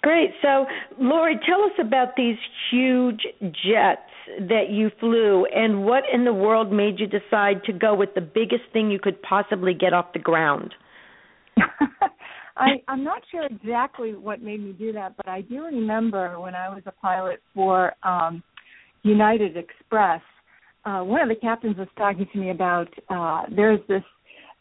Great. 0.01 0.29
So, 0.41 0.65
Lori, 0.97 1.37
tell 1.45 1.61
us 1.63 1.73
about 1.79 2.15
these 2.15 2.37
huge 2.71 3.21
jets 3.41 4.09
that 4.39 4.69
you 4.69 4.91
flew 4.99 5.45
and 5.45 5.85
what 5.85 6.03
in 6.11 6.23
the 6.23 6.33
world 6.33 6.71
made 6.71 6.99
you 6.99 7.07
decide 7.07 7.63
to 7.65 7.73
go 7.73 7.93
with 7.93 8.13
the 8.15 8.21
biggest 8.21 8.63
thing 8.71 8.89
you 8.89 8.99
could 8.99 9.21
possibly 9.21 9.73
get 9.73 9.93
off 9.93 10.13
the 10.13 10.19
ground? 10.19 10.73
I, 12.59 12.83
I'm 12.87 13.03
not 13.03 13.21
sure 13.31 13.45
exactly 13.45 14.13
what 14.13 14.41
made 14.41 14.61
me 14.61 14.73
do 14.73 14.91
that, 14.93 15.15
but 15.17 15.27
I 15.27 15.41
do 15.41 15.63
remember 15.63 16.39
when 16.39 16.55
I 16.55 16.69
was 16.69 16.83
a 16.85 16.91
pilot 16.91 17.39
for 17.55 17.93
um, 18.03 18.43
United 19.03 19.55
Express. 19.55 20.21
Uh, 20.85 20.99
one 20.99 21.21
of 21.21 21.29
the 21.29 21.35
captains 21.35 21.77
was 21.77 21.87
talking 21.97 22.27
to 22.31 22.39
me 22.39 22.51
about 22.51 22.87
uh, 23.09 23.43
there's 23.55 23.79
this 23.87 24.03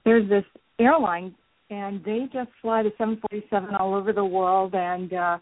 there's 0.04 0.28
this 0.28 0.44
airline 0.78 1.34
and 1.70 2.02
they 2.04 2.24
just 2.32 2.50
fly 2.62 2.82
the 2.82 2.90
747 2.98 3.74
all 3.74 3.94
over 3.94 4.12
the 4.12 4.24
world 4.24 4.74
and 4.74 5.12
uh 5.12 5.38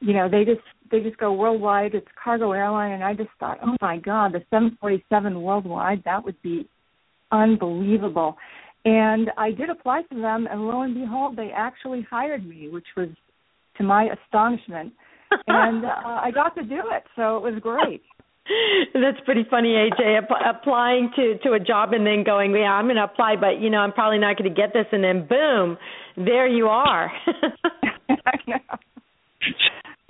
you 0.00 0.12
know 0.12 0.28
they 0.28 0.44
just 0.44 0.60
they 0.90 1.00
just 1.00 1.16
go 1.18 1.32
worldwide 1.32 1.94
it's 1.94 2.06
cargo 2.22 2.52
airline 2.52 2.92
and 2.92 3.04
i 3.04 3.14
just 3.14 3.30
thought 3.38 3.58
oh 3.64 3.76
my 3.80 3.98
god 3.98 4.32
the 4.32 4.40
747 4.50 5.40
worldwide 5.40 6.02
that 6.04 6.24
would 6.24 6.40
be 6.42 6.68
unbelievable 7.30 8.36
and 8.88 9.30
i 9.36 9.50
did 9.50 9.70
apply 9.70 10.02
to 10.02 10.20
them 10.20 10.46
and 10.50 10.66
lo 10.66 10.82
and 10.82 10.94
behold 10.94 11.36
they 11.36 11.50
actually 11.54 12.06
hired 12.10 12.46
me 12.46 12.68
which 12.68 12.86
was 12.96 13.08
to 13.76 13.82
my 13.84 14.08
astonishment 14.26 14.92
and 15.46 15.84
uh, 15.84 15.88
i 16.04 16.30
got 16.32 16.54
to 16.54 16.62
do 16.62 16.80
it 16.90 17.04
so 17.16 17.36
it 17.36 17.42
was 17.42 17.60
great 17.62 18.02
That's 18.94 19.20
pretty 19.24 19.44
funny, 19.50 19.76
AJ. 19.76 20.24
App- 20.24 20.56
applying 20.56 21.10
to 21.16 21.38
to 21.44 21.52
a 21.52 21.60
job 21.60 21.92
and 21.92 22.06
then 22.06 22.24
going, 22.24 22.52
yeah, 22.52 22.72
I'm 22.72 22.86
going 22.86 22.96
to 22.96 23.04
apply, 23.04 23.36
but 23.36 23.60
you 23.60 23.70
know, 23.70 23.78
I'm 23.78 23.92
probably 23.92 24.18
not 24.18 24.36
going 24.36 24.48
to 24.48 24.56
get 24.56 24.72
this, 24.72 24.86
and 24.92 25.04
then 25.04 25.26
boom, 25.28 25.76
there 26.16 26.48
you 26.48 26.66
are. 26.66 27.12
i 28.08 28.36
know 28.46 28.58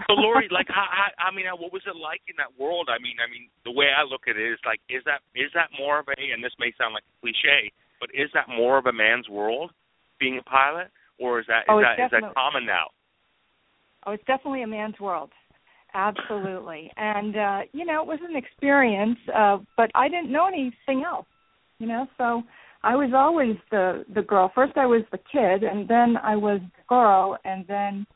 So, 0.08 0.14
Lori, 0.14 0.48
like, 0.50 0.70
I, 0.70 0.80
I, 0.80 1.28
I 1.28 1.34
mean, 1.34 1.44
what 1.58 1.72
was 1.72 1.82
it 1.84 1.98
like 1.98 2.22
in 2.30 2.36
that 2.38 2.54
world? 2.56 2.88
I 2.88 2.96
mean, 3.02 3.20
I 3.20 3.28
mean, 3.28 3.50
the 3.64 3.74
way 3.74 3.92
I 3.92 4.08
look 4.08 4.24
at 4.24 4.40
it 4.40 4.46
is 4.52 4.58
like, 4.64 4.80
is 4.88 5.02
that 5.04 5.20
is 5.34 5.50
that 5.54 5.68
more 5.76 6.00
of 6.00 6.06
a, 6.08 6.16
and 6.16 6.42
this 6.42 6.54
may 6.58 6.72
sound 6.78 6.94
like 6.94 7.04
a 7.04 7.14
cliche, 7.20 7.74
but 8.00 8.10
is 8.14 8.30
that 8.34 8.46
more 8.48 8.78
of 8.78 8.86
a 8.86 8.92
man's 8.92 9.28
world, 9.28 9.70
being 10.20 10.38
a 10.38 10.42
pilot, 10.42 10.88
or 11.18 11.40
is 11.40 11.46
that 11.48 11.60
is 11.60 11.66
oh, 11.68 11.80
that 11.80 12.04
is 12.04 12.10
that 12.10 12.34
common 12.34 12.66
now? 12.66 12.86
Oh, 14.06 14.12
it's 14.12 14.24
definitely 14.26 14.62
a 14.62 14.66
man's 14.66 14.98
world. 15.00 15.30
Absolutely. 15.94 16.90
And 16.96 17.36
uh, 17.36 17.60
you 17.72 17.84
know, 17.84 18.02
it 18.02 18.06
was 18.06 18.20
an 18.28 18.36
experience, 18.36 19.18
uh, 19.34 19.58
but 19.76 19.90
I 19.94 20.08
didn't 20.08 20.30
know 20.30 20.46
anything 20.46 21.04
else. 21.04 21.26
You 21.78 21.86
know, 21.86 22.06
so 22.18 22.42
I 22.82 22.96
was 22.96 23.10
always 23.14 23.56
the 23.70 24.04
the 24.14 24.22
girl. 24.22 24.50
First 24.54 24.76
I 24.76 24.86
was 24.86 25.02
the 25.10 25.18
kid 25.18 25.62
and 25.64 25.88
then 25.88 26.16
I 26.22 26.36
was 26.36 26.60
the 26.60 26.82
girl 26.88 27.38
and 27.44 27.64
then 27.66 28.06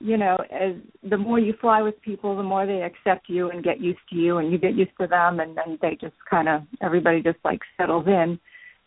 you 0.00 0.18
know, 0.18 0.36
as 0.50 0.74
the 1.08 1.16
more 1.16 1.38
you 1.38 1.54
fly 1.60 1.80
with 1.80 2.00
people, 2.02 2.36
the 2.36 2.42
more 2.42 2.66
they 2.66 2.82
accept 2.82 3.28
you 3.28 3.50
and 3.50 3.64
get 3.64 3.80
used 3.80 4.00
to 4.10 4.16
you 4.16 4.36
and 4.36 4.52
you 4.52 4.58
get 4.58 4.74
used 4.74 4.90
to 5.00 5.06
them 5.06 5.40
and 5.40 5.56
then 5.56 5.78
they 5.80 5.96
just 5.98 6.16
kind 6.28 6.48
of 6.48 6.62
everybody 6.82 7.22
just 7.22 7.38
like 7.44 7.60
settles 7.78 8.06
in 8.06 8.38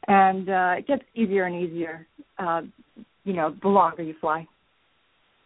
and 0.07 0.49
uh 0.49 0.75
it 0.77 0.87
gets 0.87 1.03
easier 1.15 1.45
and 1.45 1.55
easier 1.63 2.07
uh 2.39 2.61
you 3.23 3.33
know, 3.33 3.53
the 3.61 3.67
longer 3.67 4.03
you 4.03 4.15
fly. 4.21 4.47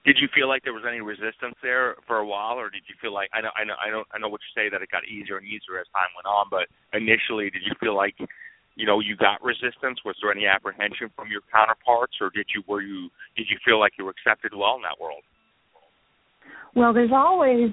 did 0.05 0.17
you 0.21 0.27
feel 0.35 0.47
like 0.47 0.61
there 0.63 0.73
was 0.73 0.85
any 0.87 1.01
resistance 1.01 1.55
there 1.63 1.95
for 2.05 2.17
a 2.17 2.25
while, 2.25 2.57
or 2.61 2.69
did 2.69 2.83
you 2.87 2.95
feel 3.01 3.13
like 3.13 3.29
I 3.33 3.41
know 3.41 3.49
I 3.57 3.63
know 3.63 3.73
I 3.83 3.89
know 3.89 4.03
I 4.13 4.19
know 4.19 4.29
what 4.29 4.41
you 4.41 4.51
say 4.53 4.69
that 4.69 4.81
it 4.81 4.89
got 4.91 5.05
easier 5.05 5.37
and 5.37 5.45
easier 5.45 5.79
as 5.81 5.87
time 5.93 6.09
went 6.15 6.29
on, 6.29 6.45
but 6.49 6.69
initially, 6.93 7.49
did 7.49 7.63
you 7.65 7.73
feel 7.79 7.95
like 7.95 8.15
you 8.75 8.85
know 8.85 8.99
you 8.99 9.15
got 9.15 9.41
resistance? 9.43 9.97
Was 10.05 10.15
there 10.21 10.31
any 10.31 10.45
apprehension 10.45 11.09
from 11.15 11.29
your 11.29 11.41
counterparts, 11.51 12.13
or 12.21 12.29
did 12.29 12.45
you 12.53 12.61
were 12.67 12.81
you 12.81 13.09
did 13.35 13.47
you 13.49 13.57
feel 13.65 13.79
like 13.79 13.93
you 13.97 14.05
were 14.05 14.13
accepted 14.13 14.53
well 14.53 14.75
in 14.75 14.83
that 14.83 15.01
world? 15.01 15.23
Well, 16.75 16.93
there's 16.93 17.11
always 17.13 17.71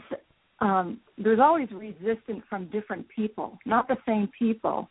um, 0.61 1.01
there's 1.17 1.41
always 1.41 1.69
resistance 1.71 2.43
from 2.49 2.67
different 2.69 3.07
people, 3.15 3.59
not 3.65 3.89
the 3.89 3.97
same 4.07 4.29
people. 4.39 4.89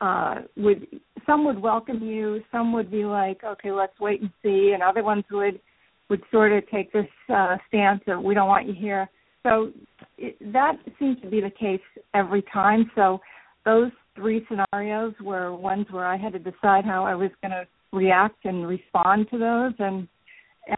Uh, 0.00 0.42
would 0.56 0.86
some 1.26 1.44
would 1.44 1.58
welcome 1.58 2.02
you, 2.02 2.40
some 2.52 2.72
would 2.72 2.90
be 2.90 3.04
like, 3.04 3.42
okay, 3.44 3.72
let's 3.72 3.98
wait 4.00 4.20
and 4.20 4.30
see, 4.42 4.70
and 4.72 4.82
other 4.82 5.02
ones 5.02 5.24
would 5.30 5.60
would 6.08 6.22
sort 6.30 6.52
of 6.52 6.68
take 6.70 6.92
this 6.92 7.06
uh, 7.34 7.56
stance 7.68 8.00
of 8.06 8.22
we 8.22 8.34
don't 8.34 8.48
want 8.48 8.66
you 8.66 8.74
here. 8.74 9.08
So 9.42 9.72
it, 10.16 10.36
that 10.52 10.76
seems 10.98 11.20
to 11.20 11.28
be 11.28 11.40
the 11.40 11.50
case 11.50 11.80
every 12.14 12.42
time. 12.52 12.90
So 12.94 13.20
those 13.64 13.90
three 14.14 14.46
scenarios 14.48 15.14
were 15.20 15.54
ones 15.54 15.86
where 15.90 16.06
I 16.06 16.16
had 16.16 16.32
to 16.32 16.38
decide 16.38 16.84
how 16.84 17.04
I 17.04 17.14
was 17.14 17.30
going 17.42 17.52
to 17.52 17.66
react 17.92 18.44
and 18.44 18.66
respond 18.66 19.26
to 19.30 19.38
those, 19.38 19.72
and 19.78 20.08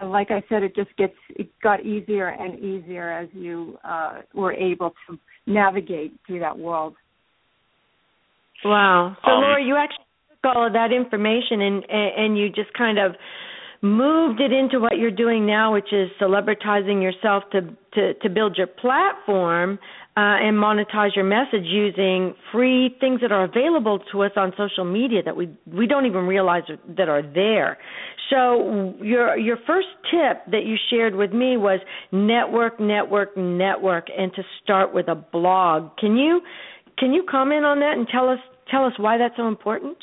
and 0.00 0.10
like 0.10 0.30
I 0.30 0.42
said, 0.48 0.62
it 0.62 0.74
just 0.74 0.96
gets 0.96 1.14
it 1.30 1.48
got 1.62 1.84
easier 1.84 2.28
and 2.28 2.58
easier 2.58 3.10
as 3.10 3.28
you 3.32 3.78
uh, 3.84 4.20
were 4.34 4.52
able 4.52 4.94
to 5.08 5.18
navigate 5.46 6.14
through 6.26 6.40
that 6.40 6.56
world. 6.56 6.94
Wow. 8.64 9.16
So 9.24 9.30
Um, 9.30 9.40
Laura, 9.42 9.62
you 9.62 9.76
actually 9.76 10.04
took 10.42 10.56
all 10.56 10.66
of 10.66 10.72
that 10.74 10.92
information 10.92 11.60
and 11.60 11.84
and 11.90 12.38
you 12.38 12.48
just 12.50 12.72
kind 12.74 12.98
of 12.98 13.14
moved 13.82 14.40
it 14.40 14.52
into 14.52 14.78
what 14.78 14.98
you're 14.98 15.10
doing 15.10 15.46
now, 15.46 15.72
which 15.72 15.92
is 15.92 16.10
celebritizing 16.20 17.02
yourself 17.02 17.44
to 17.52 17.62
to, 17.94 18.14
to 18.14 18.28
build 18.28 18.56
your 18.56 18.66
platform 18.66 19.78
uh, 20.16 20.20
and 20.20 20.56
monetize 20.56 21.16
your 21.16 21.24
message 21.24 21.64
using 21.64 22.34
free 22.52 22.94
things 23.00 23.20
that 23.20 23.32
are 23.32 23.44
available 23.44 23.98
to 24.12 24.22
us 24.22 24.32
on 24.36 24.52
social 24.56 24.84
media 24.84 25.22
that 25.22 25.36
we 25.36 25.48
we 25.66 25.86
don't 25.86 26.06
even 26.06 26.26
realize 26.26 26.64
that 26.96 27.08
are 27.08 27.22
there. 27.22 27.78
So 28.28 28.94
your 29.00 29.36
your 29.38 29.56
first 29.66 29.88
tip 30.10 30.44
that 30.52 30.64
you 30.66 30.76
shared 30.90 31.14
with 31.14 31.32
me 31.32 31.56
was 31.56 31.80
network, 32.12 32.78
network, 32.78 33.36
network, 33.36 34.08
and 34.16 34.32
to 34.34 34.42
start 34.62 34.92
with 34.92 35.08
a 35.08 35.14
blog. 35.14 35.96
Can 35.96 36.16
you 36.16 36.42
can 36.98 37.12
you 37.12 37.24
comment 37.28 37.64
on 37.64 37.80
that 37.80 37.94
and 37.96 38.06
tell 38.06 38.28
us 38.28 38.38
tell 38.70 38.84
us 38.84 38.92
why 38.98 39.18
that's 39.18 39.36
so 39.36 39.48
important? 39.48 39.96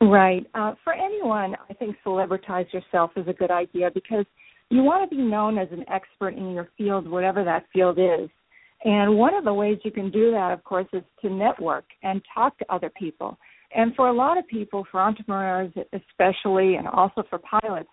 Right. 0.00 0.46
Uh, 0.54 0.74
for 0.84 0.92
anyone, 0.92 1.56
I 1.68 1.74
think 1.74 1.96
celebritize 2.06 2.72
yourself 2.72 3.10
is 3.16 3.26
a 3.26 3.32
good 3.32 3.50
idea 3.50 3.90
because 3.92 4.24
you 4.70 4.82
want 4.82 5.08
to 5.08 5.16
be 5.16 5.22
known 5.22 5.58
as 5.58 5.68
an 5.72 5.84
expert 5.88 6.34
in 6.34 6.52
your 6.52 6.68
field, 6.76 7.08
whatever 7.08 7.42
that 7.44 7.64
field 7.72 7.98
is. 7.98 8.28
And 8.84 9.16
one 9.16 9.34
of 9.34 9.44
the 9.44 9.52
ways 9.52 9.78
you 9.82 9.90
can 9.90 10.10
do 10.10 10.30
that, 10.30 10.52
of 10.52 10.62
course, 10.62 10.86
is 10.92 11.02
to 11.22 11.30
network 11.30 11.84
and 12.02 12.22
talk 12.32 12.56
to 12.58 12.72
other 12.72 12.90
people. 12.96 13.36
And 13.74 13.94
for 13.96 14.08
a 14.08 14.12
lot 14.12 14.38
of 14.38 14.46
people, 14.46 14.86
for 14.90 15.00
entrepreneurs 15.00 15.72
especially, 15.92 16.76
and 16.76 16.86
also 16.86 17.24
for 17.28 17.38
pilots, 17.38 17.88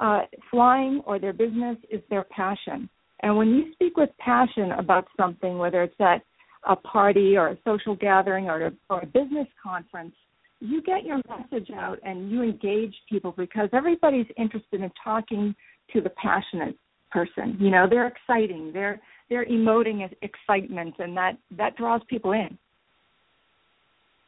uh, 0.00 0.20
flying 0.50 1.02
or 1.04 1.18
their 1.18 1.32
business 1.32 1.76
is 1.90 2.00
their 2.10 2.24
passion. 2.24 2.88
And 3.22 3.36
when 3.36 3.48
you 3.48 3.72
speak 3.72 3.96
with 3.96 4.10
passion 4.18 4.72
about 4.72 5.06
something, 5.16 5.58
whether 5.58 5.82
it's 5.82 6.00
at 6.00 6.22
a 6.68 6.76
party 6.76 7.36
or 7.36 7.48
a 7.48 7.58
social 7.64 7.94
gathering 7.94 8.46
or 8.46 8.66
a, 8.66 8.72
or 8.90 9.00
a 9.00 9.06
business 9.06 9.46
conference, 9.62 10.14
you 10.60 10.82
get 10.82 11.04
your 11.04 11.20
message 11.28 11.70
out 11.74 11.98
and 12.04 12.30
you 12.30 12.42
engage 12.42 12.94
people 13.08 13.34
because 13.36 13.68
everybody's 13.72 14.26
interested 14.36 14.80
in 14.80 14.90
talking 15.02 15.54
to 15.92 16.00
the 16.00 16.10
passionate 16.10 16.76
person. 17.10 17.56
You 17.60 17.70
know, 17.70 17.86
they're 17.88 18.08
exciting. 18.08 18.72
They're 18.72 19.00
they're 19.30 19.46
emoting 19.46 20.08
excitement 20.22 20.94
and 20.98 21.16
that 21.16 21.38
that 21.56 21.76
draws 21.76 22.00
people 22.08 22.32
in. 22.32 22.58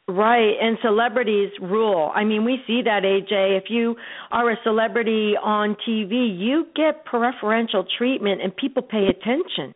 Right, 0.09 0.55
and 0.61 0.79
celebrities 0.83 1.51
rule. 1.61 2.12
I 2.14 2.22
mean, 2.22 2.44
we 2.44 2.59
see 2.64 2.81
that, 2.85 3.03
AJ. 3.03 3.59
If 3.59 3.64
you 3.70 3.96
are 4.31 4.49
a 4.53 4.57
celebrity 4.62 5.35
on 5.42 5.77
TV, 5.87 6.38
you 6.38 6.66
get 6.77 7.05
preferential 7.05 7.85
treatment 7.99 8.40
and 8.40 8.55
people 8.55 8.83
pay 8.83 9.09
attention. 9.09 9.75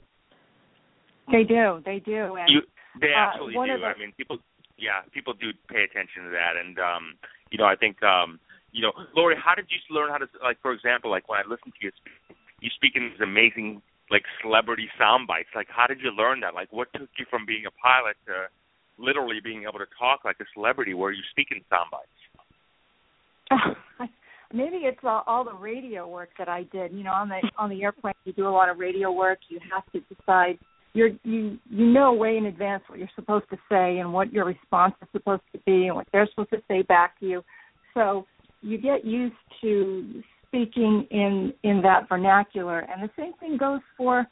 They 1.31 1.45
do, 1.45 1.81
they 1.85 2.01
do. 2.01 2.37
And, 2.37 2.49
you, 2.49 2.61
they 3.01 3.15
uh, 3.15 3.31
absolutely 3.31 3.57
one 3.57 3.69
do. 3.69 3.79
the- 3.79 3.87
I 3.87 3.99
mean, 3.99 4.13
people, 4.17 4.39
yeah, 4.79 5.03
people 5.15 5.33
do 5.35 5.53
pay 5.69 5.85
attention 5.85 6.25
to 6.25 6.31
that, 6.31 6.59
and 6.59 6.79
um, 6.79 7.15
you 7.51 7.59
know, 7.59 7.67
I 7.67 7.77
think, 7.77 8.03
um, 8.03 8.39
you 8.73 8.83
know, 8.83 8.93
Lori, 9.15 9.37
how 9.37 9.55
did 9.55 9.67
you 9.71 9.79
learn 9.95 10.11
how 10.11 10.19
to, 10.19 10.27
like, 10.43 10.61
for 10.63 10.73
example, 10.73 11.11
like 11.11 11.29
when 11.29 11.39
I 11.39 11.43
listen 11.43 11.73
to 11.75 11.81
you 11.81 11.91
speak, 11.99 12.37
you 12.61 12.71
speak 12.75 12.93
in 12.95 13.11
these 13.11 13.21
amazing, 13.21 13.83
like, 14.11 14.23
celebrity 14.41 14.89
sound 14.99 15.27
bites. 15.27 15.49
Like, 15.55 15.69
how 15.69 15.87
did 15.87 15.99
you 16.01 16.11
learn 16.11 16.41
that? 16.41 16.55
Like, 16.55 16.73
what 16.73 16.89
took 16.93 17.09
you 17.19 17.27
from 17.29 17.47
being 17.47 17.65
a 17.67 17.75
pilot 17.83 18.17
to 18.27 18.47
literally 18.99 19.41
being 19.43 19.63
able 19.63 19.79
to 19.81 19.91
talk 19.99 20.25
like 20.25 20.37
a 20.41 20.45
celebrity, 20.55 20.95
where 20.95 21.11
you 21.11 21.23
speak 21.31 21.49
in 21.51 21.61
sound 21.69 21.91
bites? 21.91 22.21
Maybe 24.53 24.79
it's 24.79 24.99
all, 25.05 25.23
all 25.27 25.45
the 25.45 25.55
radio 25.55 26.09
work 26.09 26.31
that 26.39 26.49
I 26.49 26.65
did. 26.73 26.93
You 26.93 27.05
know, 27.05 27.13
on 27.13 27.29
the 27.29 27.41
on 27.57 27.71
the 27.71 27.83
airplane, 27.83 28.15
you 28.25 28.33
do 28.33 28.49
a 28.49 28.51
lot 28.51 28.69
of 28.69 28.79
radio 28.79 29.13
work. 29.13 29.39
You 29.49 29.61
have 29.73 29.85
to 29.93 30.01
decide. 30.15 30.59
You're 30.93 31.11
you 31.23 31.59
you 31.69 31.87
know 31.87 32.13
way 32.13 32.37
in 32.37 32.47
advance 32.47 32.83
what 32.89 32.99
you're 32.99 33.09
supposed 33.15 33.49
to 33.51 33.57
say 33.71 33.99
and 33.99 34.13
what 34.13 34.33
your 34.33 34.45
response 34.45 34.95
is 35.03 35.09
supposed 35.13 35.43
to 35.53 35.59
be 35.65 35.87
and 35.87 35.95
what 35.95 36.09
they're 36.13 36.29
supposed 36.29 36.51
to 36.51 36.63
say 36.69 36.83
back 36.83 37.19
to 37.21 37.27
you. 37.27 37.45
So 37.95 38.27
you 38.63 38.77
get 38.79 39.05
used 39.05 39.35
to 39.61 40.23
speaking 40.51 41.07
in 41.11 41.53
in 41.63 41.81
that 41.83 42.09
vernacular. 42.09 42.81
And 42.81 43.03
the 43.03 43.11
same 43.17 43.33
thing 43.35 43.57
goes 43.57 43.81
for 43.97 44.27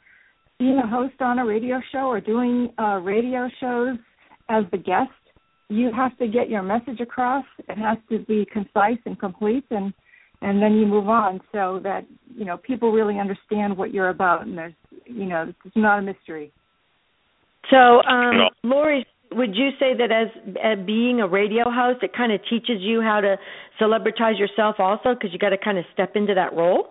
being 0.57 0.77
a 0.77 0.87
host 0.87 1.15
on 1.21 1.39
a 1.39 1.45
radio 1.45 1.79
show 1.91 2.07
or 2.07 2.19
doing 2.19 2.69
uh, 2.77 2.99
radio 2.99 3.49
shows 3.59 3.97
as 4.49 4.65
the 4.71 4.77
guest. 4.77 5.11
You 5.69 5.91
have 5.95 6.17
to 6.17 6.27
get 6.27 6.49
your 6.49 6.63
message 6.63 6.99
across. 6.99 7.45
It 7.59 7.77
has 7.77 7.97
to 8.09 8.19
be 8.19 8.45
concise 8.51 8.99
and 9.05 9.17
complete, 9.19 9.65
and 9.71 9.93
and 10.41 10.61
then 10.61 10.75
you 10.75 10.85
move 10.85 11.07
on 11.07 11.41
so 11.51 11.79
that 11.83 12.05
you 12.35 12.45
know 12.45 12.57
people 12.57 12.91
really 12.91 13.19
understand 13.19 13.77
what 13.77 13.93
you're 13.93 14.09
about, 14.09 14.45
and 14.45 14.57
there's 14.57 14.73
you 15.09 15.25
know 15.25 15.51
it's 15.65 15.75
not 15.75 15.99
a 15.99 16.01
mystery. 16.01 16.51
So, 17.69 18.01
um, 18.03 18.37
No. 18.37 18.49
Lori, 18.63 19.05
would 19.31 19.55
you 19.55 19.69
say 19.79 19.93
that 19.97 20.11
as, 20.11 20.27
as 20.63 20.85
being 20.85 21.19
a 21.19 21.27
radio 21.27 21.65
host, 21.67 22.03
it 22.03 22.11
kind 22.15 22.31
of 22.31 22.41
teaches 22.49 22.77
you 22.79 23.01
how 23.01 23.21
to 23.21 23.37
celebritize 23.79 24.39
yourself 24.39 24.77
also 24.79 25.13
because 25.13 25.31
you 25.31 25.39
got 25.39 25.49
to 25.49 25.57
kind 25.57 25.77
of 25.77 25.85
step 25.93 26.15
into 26.15 26.33
that 26.33 26.53
role? 26.55 26.89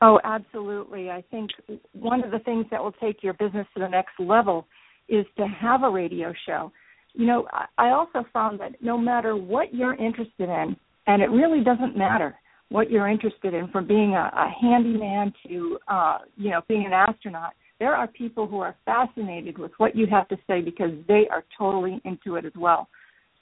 Oh, 0.00 0.20
absolutely. 0.24 1.10
I 1.10 1.22
think 1.30 1.50
one 1.92 2.22
of 2.22 2.30
the 2.30 2.38
things 2.40 2.66
that 2.70 2.82
will 2.82 2.92
take 2.92 3.22
your 3.22 3.34
business 3.34 3.66
to 3.74 3.80
the 3.80 3.88
next 3.88 4.12
level 4.18 4.66
is 5.08 5.26
to 5.36 5.46
have 5.46 5.82
a 5.82 5.90
radio 5.90 6.32
show. 6.46 6.72
You 7.14 7.26
know, 7.26 7.48
I 7.78 7.90
also 7.90 8.24
found 8.32 8.60
that 8.60 8.82
no 8.82 8.96
matter 8.96 9.36
what 9.36 9.74
you're 9.74 9.94
interested 9.94 10.48
in, 10.48 10.76
and 11.06 11.22
it 11.22 11.30
really 11.30 11.64
doesn't 11.64 11.96
matter 11.96 12.36
what 12.70 12.90
you're 12.90 13.08
interested 13.08 13.54
in, 13.54 13.68
from 13.68 13.86
being 13.86 14.14
a, 14.14 14.30
a 14.34 14.50
handyman 14.60 15.32
to, 15.46 15.78
uh, 15.88 16.18
you 16.36 16.50
know, 16.50 16.60
being 16.68 16.84
an 16.86 16.92
astronaut, 16.92 17.52
there 17.78 17.94
are 17.94 18.06
people 18.08 18.46
who 18.46 18.60
are 18.60 18.74
fascinated 18.84 19.56
with 19.56 19.72
what 19.78 19.96
you 19.96 20.06
have 20.06 20.28
to 20.28 20.36
say 20.46 20.60
because 20.60 20.90
they 21.06 21.26
are 21.30 21.44
totally 21.56 22.00
into 22.04 22.36
it 22.36 22.44
as 22.44 22.52
well. 22.56 22.88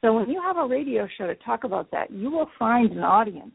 So 0.02 0.12
when 0.12 0.28
you 0.28 0.40
have 0.42 0.58
a 0.58 0.66
radio 0.66 1.08
show 1.16 1.26
to 1.26 1.34
talk 1.36 1.64
about 1.64 1.90
that, 1.90 2.10
you 2.10 2.30
will 2.30 2.48
find 2.58 2.92
an 2.92 3.02
audience. 3.02 3.52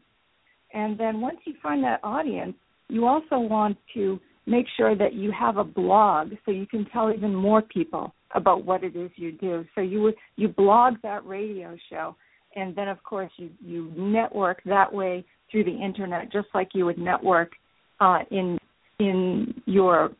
And 0.74 0.98
then 0.98 1.20
once 1.20 1.38
you 1.44 1.54
find 1.62 1.82
that 1.84 2.00
audience, 2.02 2.54
you 2.88 3.06
also 3.06 3.38
want 3.38 3.78
to 3.94 4.18
make 4.46 4.66
sure 4.76 4.96
that 4.96 5.14
you 5.14 5.30
have 5.32 5.56
a 5.56 5.64
blog 5.64 6.32
so 6.44 6.50
you 6.50 6.66
can 6.66 6.84
tell 6.86 7.12
even 7.12 7.34
more 7.34 7.62
people 7.62 8.12
about 8.34 8.64
what 8.64 8.82
it 8.82 8.96
is 8.96 9.10
you 9.16 9.32
do. 9.32 9.64
So 9.74 9.80
you 9.80 10.12
you 10.36 10.48
blog 10.48 10.94
that 11.02 11.24
radio 11.26 11.76
show 11.90 12.16
and 12.56 12.74
then 12.74 12.88
of 12.88 13.02
course 13.02 13.30
you 13.36 13.50
you 13.60 13.92
network 13.96 14.62
that 14.64 14.92
way 14.92 15.24
through 15.50 15.64
the 15.64 15.70
internet 15.70 16.30
just 16.32 16.48
like 16.54 16.68
you 16.74 16.84
would 16.84 16.98
network 16.98 17.52
uh, 18.00 18.18
in 18.30 18.58
in 18.98 19.54
your 19.66 20.10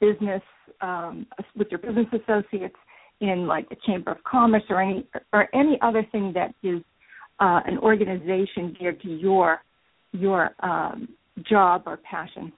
business 0.00 0.42
um, 0.80 1.26
with 1.56 1.68
your 1.70 1.78
business 1.78 2.06
associates 2.12 2.76
in 3.20 3.46
like 3.46 3.68
the 3.68 3.76
chamber 3.86 4.12
of 4.12 4.22
commerce 4.24 4.62
or 4.68 4.82
any 4.82 5.06
or 5.32 5.48
any 5.54 5.78
other 5.82 6.06
thing 6.12 6.32
that 6.34 6.54
is 6.62 6.82
uh, 7.40 7.60
an 7.66 7.78
organization 7.78 8.76
geared 8.78 9.00
to 9.02 9.08
your 9.08 9.60
your 10.12 10.50
um, 10.60 11.08
job 11.48 11.82
or 11.86 11.96
passion. 11.98 12.52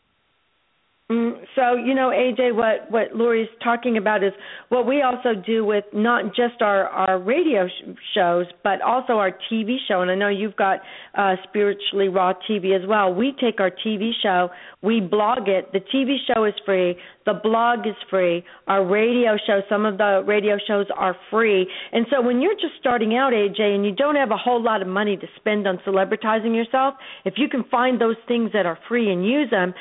Mm, 1.09 1.35
so 1.55 1.75
you 1.77 1.95
know, 1.95 2.09
AJ, 2.09 2.53
what 2.57 2.91
what 2.91 3.15
Lori's 3.15 3.49
talking 3.63 3.97
about 3.97 4.25
is 4.25 4.33
what 4.71 4.89
we 4.89 5.03
also 5.03 5.41
do 5.41 5.65
with 5.65 5.85
not 5.93 6.35
just 6.35 6.61
our 6.61 6.89
our 6.89 7.21
radio 7.21 7.69
sh- 7.69 7.95
shows, 8.13 8.47
but 8.65 8.83
also 8.83 9.13
our 9.13 9.31
TV 9.31 9.77
show. 9.87 10.01
And 10.01 10.11
I 10.11 10.17
know 10.17 10.29
you've 10.29 10.57
got 10.57 10.81
uh, 11.15 11.37
spiritually 11.45 12.09
raw 12.09 12.33
TV 12.51 12.75
as 12.75 12.89
well. 12.89 13.15
We 13.15 13.33
take 13.41 13.61
our 13.61 13.71
TV 13.71 14.11
show, 14.21 14.49
we 14.83 15.01
blog 15.01 15.49
it. 15.49 15.71
The 15.73 15.79
TV 15.79 16.17
show 16.27 16.45
is 16.45 16.55
free. 16.65 16.97
The 17.25 17.35
blog 17.35 17.87
is 17.87 17.95
free. 18.11 18.45
Our 18.67 18.85
radio 18.85 19.37
show, 19.47 19.61
some 19.69 19.85
of 19.87 19.99
the 19.99 20.25
radio 20.27 20.59
shows 20.67 20.87
are 20.97 21.17
free. 21.31 21.69
And 21.93 22.07
so 22.11 22.21
when 22.21 22.41
you're 22.41 22.55
just 22.55 22.75
starting 22.81 23.17
out, 23.17 23.33
AJ, 23.33 23.61
and 23.61 23.85
you 23.85 23.93
don't 23.93 24.17
have 24.17 24.31
a 24.33 24.37
whole 24.37 24.63
lot 24.63 24.83
of 24.83 24.89
money 24.89 25.17
to 25.17 25.27
spend 25.37 25.67
on 25.67 25.79
celebritizing 25.87 26.55
yourself, 26.55 26.95
if 27.25 27.35
you 27.37 27.49
can 27.49 27.65
find 27.71 28.01
those 28.01 28.17
things 28.27 28.51
that 28.53 28.67
are 28.67 28.79
free 28.89 29.13
and 29.13 29.25
use 29.25 29.51
them, 29.51 29.73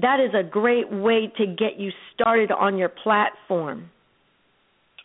that 0.00 0.20
is 0.20 0.32
a 0.34 0.42
great 0.42 0.90
way 0.90 1.30
to 1.36 1.46
get 1.46 1.78
you 1.78 1.90
started 2.14 2.50
on 2.50 2.78
your 2.78 2.88
platform. 2.88 3.90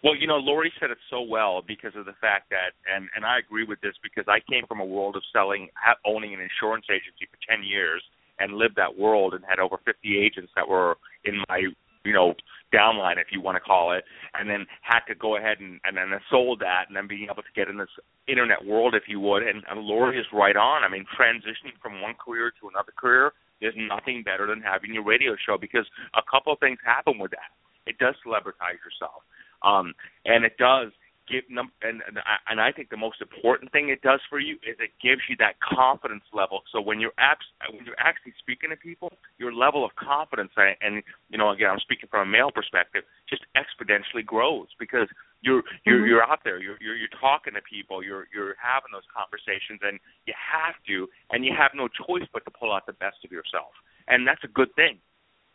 Well, 0.03 0.15
you 0.15 0.27
know, 0.27 0.35
Lori 0.35 0.71
said 0.79 0.91
it 0.91 0.97
so 1.09 1.21
well 1.21 1.63
because 1.65 1.95
of 1.95 2.05
the 2.05 2.13
fact 2.19 2.51
that, 2.51 2.75
and 2.93 3.07
and 3.15 3.25
I 3.25 3.39
agree 3.39 3.63
with 3.63 3.79
this 3.81 3.93
because 4.03 4.25
I 4.27 4.39
came 4.51 4.67
from 4.67 4.81
a 4.81 4.85
world 4.85 5.15
of 5.15 5.23
selling, 5.31 5.69
owning 6.05 6.33
an 6.33 6.41
insurance 6.41 6.85
agency 6.91 7.25
for 7.31 7.39
ten 7.49 7.63
years, 7.63 8.03
and 8.37 8.53
lived 8.53 8.75
that 8.75 8.99
world, 8.99 9.33
and 9.33 9.43
had 9.47 9.59
over 9.59 9.77
fifty 9.85 10.19
agents 10.19 10.51
that 10.55 10.67
were 10.67 10.97
in 11.23 11.41
my, 11.47 11.71
you 12.03 12.13
know, 12.13 12.35
downline, 12.75 13.15
if 13.15 13.27
you 13.31 13.39
want 13.39 13.55
to 13.55 13.61
call 13.61 13.93
it, 13.93 14.03
and 14.33 14.49
then 14.49 14.67
had 14.81 15.07
to 15.07 15.15
go 15.15 15.37
ahead 15.37 15.61
and 15.61 15.79
and 15.85 15.95
then 15.95 16.11
sold 16.29 16.59
that, 16.59 16.91
and 16.91 16.97
then 16.97 17.07
being 17.07 17.29
able 17.31 17.41
to 17.41 17.55
get 17.55 17.69
in 17.69 17.77
this 17.77 17.95
internet 18.27 18.59
world, 18.65 18.95
if 18.95 19.03
you 19.07 19.21
would. 19.21 19.47
And, 19.47 19.63
and 19.71 19.79
Lori 19.79 20.19
is 20.19 20.27
right 20.33 20.57
on. 20.57 20.83
I 20.83 20.91
mean, 20.91 21.05
transitioning 21.17 21.79
from 21.81 22.01
one 22.01 22.13
career 22.19 22.51
to 22.59 22.67
another 22.67 22.91
career 22.91 23.31
there's 23.63 23.79
nothing 23.79 24.23
better 24.23 24.45
than 24.45 24.61
having 24.61 24.93
your 24.93 25.03
radio 25.03 25.35
show 25.39 25.57
because 25.57 25.87
a 26.13 26.21
couple 26.29 26.51
of 26.51 26.59
things 26.59 26.77
happen 26.83 27.17
with 27.17 27.31
that. 27.31 27.55
It 27.87 27.97
does 27.97 28.15
celebritize 28.27 28.79
yourself, 28.83 29.23
um, 29.63 29.95
and 30.25 30.43
it 30.43 30.59
does 30.59 30.91
give 31.27 31.43
num- 31.49 31.71
and 31.81 32.01
and 32.49 32.59
I 32.59 32.71
think 32.71 32.89
the 32.89 32.97
most 32.97 33.21
important 33.21 33.71
thing 33.71 33.89
it 33.89 34.01
does 34.01 34.19
for 34.29 34.39
you 34.39 34.55
is 34.67 34.75
it 34.79 34.91
gives 35.01 35.21
you 35.29 35.35
that 35.39 35.55
confidence 35.61 36.23
level. 36.33 36.63
So 36.71 36.81
when 36.81 36.99
you're 36.99 37.15
abs- 37.17 37.51
when 37.71 37.85
you're 37.85 37.99
actually 37.99 38.33
speaking 38.39 38.69
to 38.71 38.75
people, 38.75 39.13
your 39.37 39.53
level 39.53 39.85
of 39.85 39.95
confidence 39.95 40.51
and, 40.57 40.75
and 40.81 41.03
you 41.29 41.37
know 41.37 41.51
again 41.51 41.69
I'm 41.71 41.79
speaking 41.79 42.09
from 42.09 42.27
a 42.27 42.29
male 42.29 42.51
perspective 42.51 43.03
just 43.29 43.43
exponentially 43.55 44.25
grows 44.25 44.67
because 44.79 45.07
you're 45.41 45.63
you're 45.85 45.99
mm-hmm. 45.99 46.07
you're 46.07 46.23
out 46.23 46.39
there 46.43 46.61
you're, 46.61 46.77
you're 46.81 46.95
you're 46.95 47.15
talking 47.19 47.53
to 47.53 47.61
people 47.61 48.03
you're 48.03 48.27
you're 48.33 48.55
having 48.59 48.91
those 48.91 49.07
conversations 49.11 49.79
and 49.83 49.99
you 50.27 50.33
have 50.35 50.75
to 50.87 51.07
and 51.31 51.45
you 51.45 51.51
have 51.55 51.71
no 51.75 51.87
choice 51.87 52.27
but 52.33 52.43
to 52.45 52.51
pull 52.51 52.71
out 52.71 52.85
the 52.85 52.97
best 52.99 53.23
of 53.23 53.31
yourself 53.31 53.71
and 54.07 54.27
that's 54.27 54.43
a 54.43 54.51
good 54.51 54.73
thing. 54.75 54.99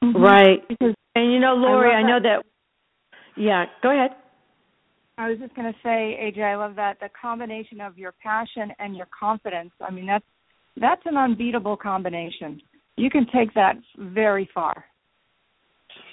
Mm-hmm. 0.02 0.16
Right. 0.16 0.60
Because 0.68 0.94
and 1.14 1.32
you 1.32 1.40
know 1.40 1.54
Lori 1.54 1.92
I, 1.92 2.00
I 2.00 2.02
know 2.02 2.20
that 2.22 2.44
yeah 3.36 3.66
go 3.82 3.90
ahead. 3.90 4.16
I 5.18 5.28
was 5.28 5.38
just 5.40 5.54
going 5.56 5.70
to 5.70 5.78
say, 5.82 6.16
AJ, 6.22 6.42
I 6.42 6.56
love 6.56 6.76
that 6.76 7.00
the 7.00 7.08
combination 7.20 7.80
of 7.80 7.98
your 7.98 8.14
passion 8.22 8.72
and 8.78 8.96
your 8.96 9.08
confidence. 9.18 9.72
I 9.80 9.90
mean, 9.90 10.06
that's 10.06 10.24
that's 10.80 11.02
an 11.06 11.16
unbeatable 11.16 11.76
combination. 11.76 12.60
You 12.96 13.10
can 13.10 13.26
take 13.34 13.52
that 13.54 13.74
very 13.98 14.48
far. 14.54 14.84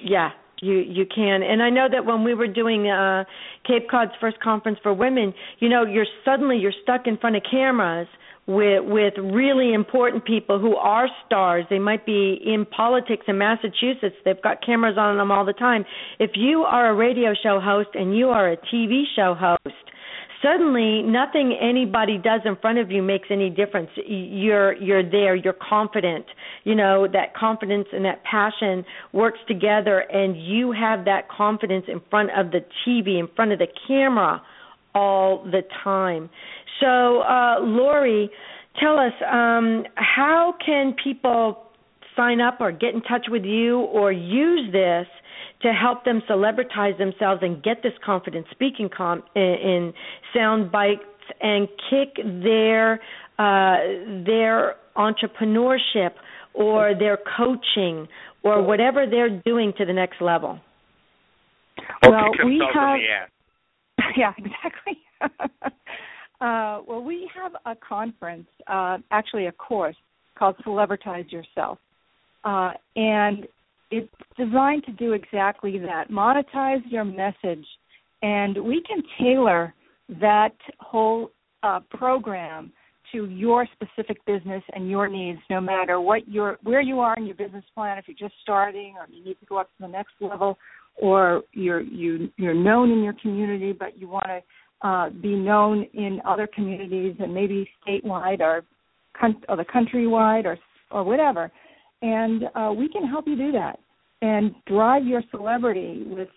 Yeah, 0.04 0.32
you 0.60 0.78
you 0.78 1.06
can. 1.06 1.44
And 1.44 1.62
I 1.62 1.70
know 1.70 1.88
that 1.92 2.04
when 2.04 2.24
we 2.24 2.34
were 2.34 2.48
doing 2.48 2.90
uh 2.90 3.26
Cape 3.66 3.90
Cod's 3.92 4.12
first 4.20 4.40
conference 4.40 4.80
for 4.82 4.92
women, 4.92 5.36
you 5.60 5.70
know, 5.70 5.86
you're 5.86 6.08
suddenly 6.26 6.58
you're 6.58 6.74
stuck 6.82 7.06
in 7.06 7.18
front 7.18 7.36
of 7.36 7.44
cameras 7.50 8.08
with 8.48 8.84
with 8.86 9.14
really 9.18 9.74
important 9.74 10.24
people 10.26 10.60
who 10.60 10.76
are 10.76 11.08
stars. 11.26 11.66
They 11.70 11.80
might 11.80 12.06
be 12.06 12.40
in 12.46 12.66
politics 12.66 13.26
in 13.28 13.38
Massachusetts. 13.38 14.16
They've 14.24 14.42
got 14.42 14.64
cameras 14.66 14.98
on 14.98 15.18
them 15.18 15.32
all 15.32 15.46
the 15.46 15.54
time. 15.54 15.86
If 16.20 16.32
you 16.36 16.62
are 16.62 16.90
a 16.90 16.94
radio 16.94 17.34
show 17.42 17.60
host 17.60 17.90
and 17.94 18.16
you 18.16 18.30
are 18.30 18.52
a 18.52 18.58
TV 18.58 19.04
show 19.16 19.34
host, 19.34 19.76
suddenly 20.44 21.02
nothing 21.02 21.58
anybody 21.60 22.18
does 22.18 22.42
in 22.46 22.56
front 22.58 22.78
of 22.78 22.92
you 22.92 23.02
makes 23.02 23.30
any 23.32 23.50
difference. 23.50 23.90
You're 24.06 24.74
you're 24.74 25.10
there, 25.10 25.36
you're 25.36 25.54
confident. 25.54 26.26
You 26.66 26.76
know, 26.76 27.08
that 27.12 27.36
confidence 27.36 27.88
and 27.92 28.06
that 28.06 28.24
passion 28.24 28.86
works 29.12 29.40
together 29.48 30.00
and 30.00 30.38
you 30.38 30.72
have 30.72 31.06
that 31.06 31.30
confidence 31.30 31.86
in 31.88 32.00
front 32.12 32.30
of 32.38 32.52
the 32.52 32.60
TV, 32.86 33.20
in 33.20 33.28
front 33.36 33.54
of 33.54 33.60
the 33.60 33.68
camera 33.88 34.42
all 34.96 35.44
the 35.44 35.62
time. 35.84 36.30
So, 36.80 37.22
uh, 37.22 37.60
Lori, 37.62 38.30
tell 38.80 38.98
us 38.98 39.14
um, 39.32 39.84
how 39.96 40.56
can 40.66 40.96
people 41.02 41.64
sign 42.16 42.42
up 42.42 42.58
or 42.60 42.72
get 42.72 42.96
in 42.96 43.02
touch 43.02 43.28
with 43.30 43.44
you 43.44 43.80
or 43.80 44.12
use 44.12 44.72
this 44.72 45.06
to 45.62 45.74
help 45.74 46.06
them 46.06 46.22
celebritize 46.30 46.98
themselves 46.98 47.42
and 47.44 47.62
get 47.62 47.84
this 47.84 47.94
confidence 48.04 48.48
speaking 48.52 48.90
com- 48.96 49.24
in, 49.36 49.42
in 49.42 49.94
sound 50.34 50.72
bites 50.72 51.02
and 51.42 51.68
kick 51.90 52.16
their 52.24 53.00
uh, 53.38 53.78
their 54.26 54.76
entrepreneurship 54.96 56.12
or 56.54 56.94
their 56.98 57.18
coaching 57.38 58.08
or 58.44 58.62
whatever 58.62 59.06
they're 59.10 59.42
doing 59.46 59.74
to 59.78 59.86
the 59.86 59.92
next 59.92 60.22
level. 60.22 60.60
Well, 62.04 62.32
we 62.46 62.64
have 62.74 63.00
yeah, 64.18 64.34
exactly. 64.38 64.98
Uh, 66.42 66.82
well, 66.86 67.02
we 67.02 67.30
have 67.34 67.54
a 67.66 67.76
conference, 67.78 68.46
uh, 68.68 68.98
actually 69.12 69.46
a 69.46 69.52
course 69.54 69.96
called 70.38 70.54
Celebritize 70.66 71.32
Yourself, 71.32 71.78
uh, 72.44 72.72
and 72.98 73.48
it's 73.90 74.12
designed 74.38 74.84
to 74.84 74.92
do 74.92 75.14
exactly 75.14 75.80
that: 75.80 76.12
monetize 76.12 76.82
your 76.90 77.06
message, 77.06 77.66
and 78.22 78.62
we 78.66 78.84
can 78.86 79.02
tailor 79.18 79.74
that 80.20 80.56
whole 80.82 81.32
uh, 81.64 81.80
program 81.90 82.72
to 83.14 83.30
your 83.30 83.66
specific 83.74 84.24
business 84.26 84.64
and 84.74 84.90
your 84.90 85.08
needs, 85.08 85.40
no 85.50 85.62
matter 85.62 86.02
what 86.02 86.28
your 86.28 86.58
where 86.64 86.82
you 86.82 87.00
are 87.00 87.16
in 87.16 87.26
your 87.26 87.36
business 87.36 87.64
plan. 87.74 87.98
If 87.98 88.10
you're 88.10 88.30
just 88.30 88.40
starting, 88.42 88.96
or 89.00 89.08
you 89.10 89.24
need 89.24 89.40
to 89.40 89.46
go 89.46 89.58
up 89.58 89.68
to 89.68 89.84
the 89.84 89.88
next 89.88 90.14
level, 90.20 90.58
or 90.98 91.44
you're 91.52 91.82
you 91.82 92.30
you're 92.38 92.54
known 92.54 92.92
in 92.92 93.04
your 93.04 93.16
community, 93.22 93.74
but 93.74 93.98
you 93.98 94.08
want 94.08 94.26
to 94.26 94.88
uh, 94.88 95.10
be 95.10 95.36
known 95.36 95.86
in 95.94 96.22
other 96.26 96.48
communities 96.48 97.16
and 97.20 97.34
maybe 97.34 97.70
statewide 97.86 98.40
or, 98.40 98.64
or 99.50 99.58
the 99.58 99.66
countrywide 99.66 100.46
or 100.46 100.58
or 100.92 101.04
whatever. 101.04 101.52
And 102.02 102.44
uh, 102.56 102.74
we 102.78 102.90
can 102.90 103.08
help 103.08 103.28
you 103.28 103.36
do 103.36 103.52
that 103.54 103.80
and 104.22 104.54
drive 104.68 105.06
your 105.06 105.24
celebrity 105.32 106.04
with 106.06 106.30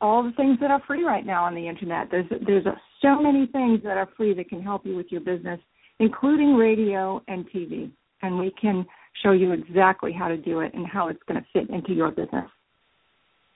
all 0.00 0.22
the 0.22 0.32
things 0.32 0.58
that 0.60 0.70
are 0.70 0.82
free 0.86 1.02
right 1.02 1.26
now 1.26 1.44
on 1.44 1.54
the 1.54 1.66
internet. 1.66 2.08
There's 2.10 2.26
there's 2.46 2.64
so 3.02 3.20
many 3.20 3.46
things 3.46 3.80
that 3.84 3.96
are 3.96 4.08
free 4.16 4.34
that 4.34 4.48
can 4.48 4.62
help 4.62 4.86
you 4.86 4.96
with 4.96 5.06
your 5.10 5.20
business, 5.20 5.60
including 5.98 6.54
radio 6.54 7.22
and 7.28 7.48
TV. 7.50 7.90
And 8.22 8.38
we 8.38 8.52
can 8.60 8.86
show 9.22 9.32
you 9.32 9.52
exactly 9.52 10.12
how 10.12 10.28
to 10.28 10.36
do 10.36 10.60
it 10.60 10.74
and 10.74 10.86
how 10.86 11.08
it's 11.08 11.22
going 11.28 11.40
to 11.40 11.46
fit 11.52 11.70
into 11.70 11.92
your 11.92 12.10
business. 12.10 12.48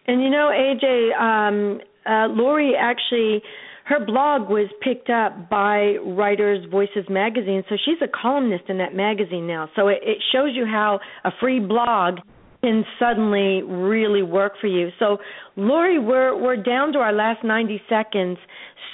And 0.07 0.23
you 0.23 0.31
know, 0.31 0.51
AJ, 0.53 1.21
um, 1.21 1.81
uh, 2.07 2.29
Lori 2.29 2.75
actually 2.79 3.43
her 3.85 4.05
blog 4.05 4.49
was 4.49 4.69
picked 4.81 5.11
up 5.11 5.51
by 5.51 5.97
Writers 6.07 6.65
Voices 6.71 7.05
magazine, 7.11 7.65
so 7.69 7.77
she's 7.85 7.99
a 8.01 8.09
columnist 8.09 8.65
in 8.69 8.79
that 8.79 8.95
magazine 8.95 9.47
now. 9.47 9.69
So 9.75 9.89
it, 9.89 9.99
it 10.03 10.19
shows 10.33 10.51
you 10.55 10.65
how 10.67 11.01
a 11.25 11.31
free 11.41 11.59
blog 11.59 12.19
can 12.63 12.85
suddenly 12.99 13.63
really 13.63 14.23
work 14.23 14.53
for 14.61 14.69
you. 14.69 14.91
So, 15.01 15.19
Lori, 15.57 15.99
we're 15.99 16.41
we're 16.41 16.63
down 16.63 16.93
to 16.93 17.01
our 17.01 17.13
last 17.13 17.43
90 17.45 17.83
seconds. 17.89 18.39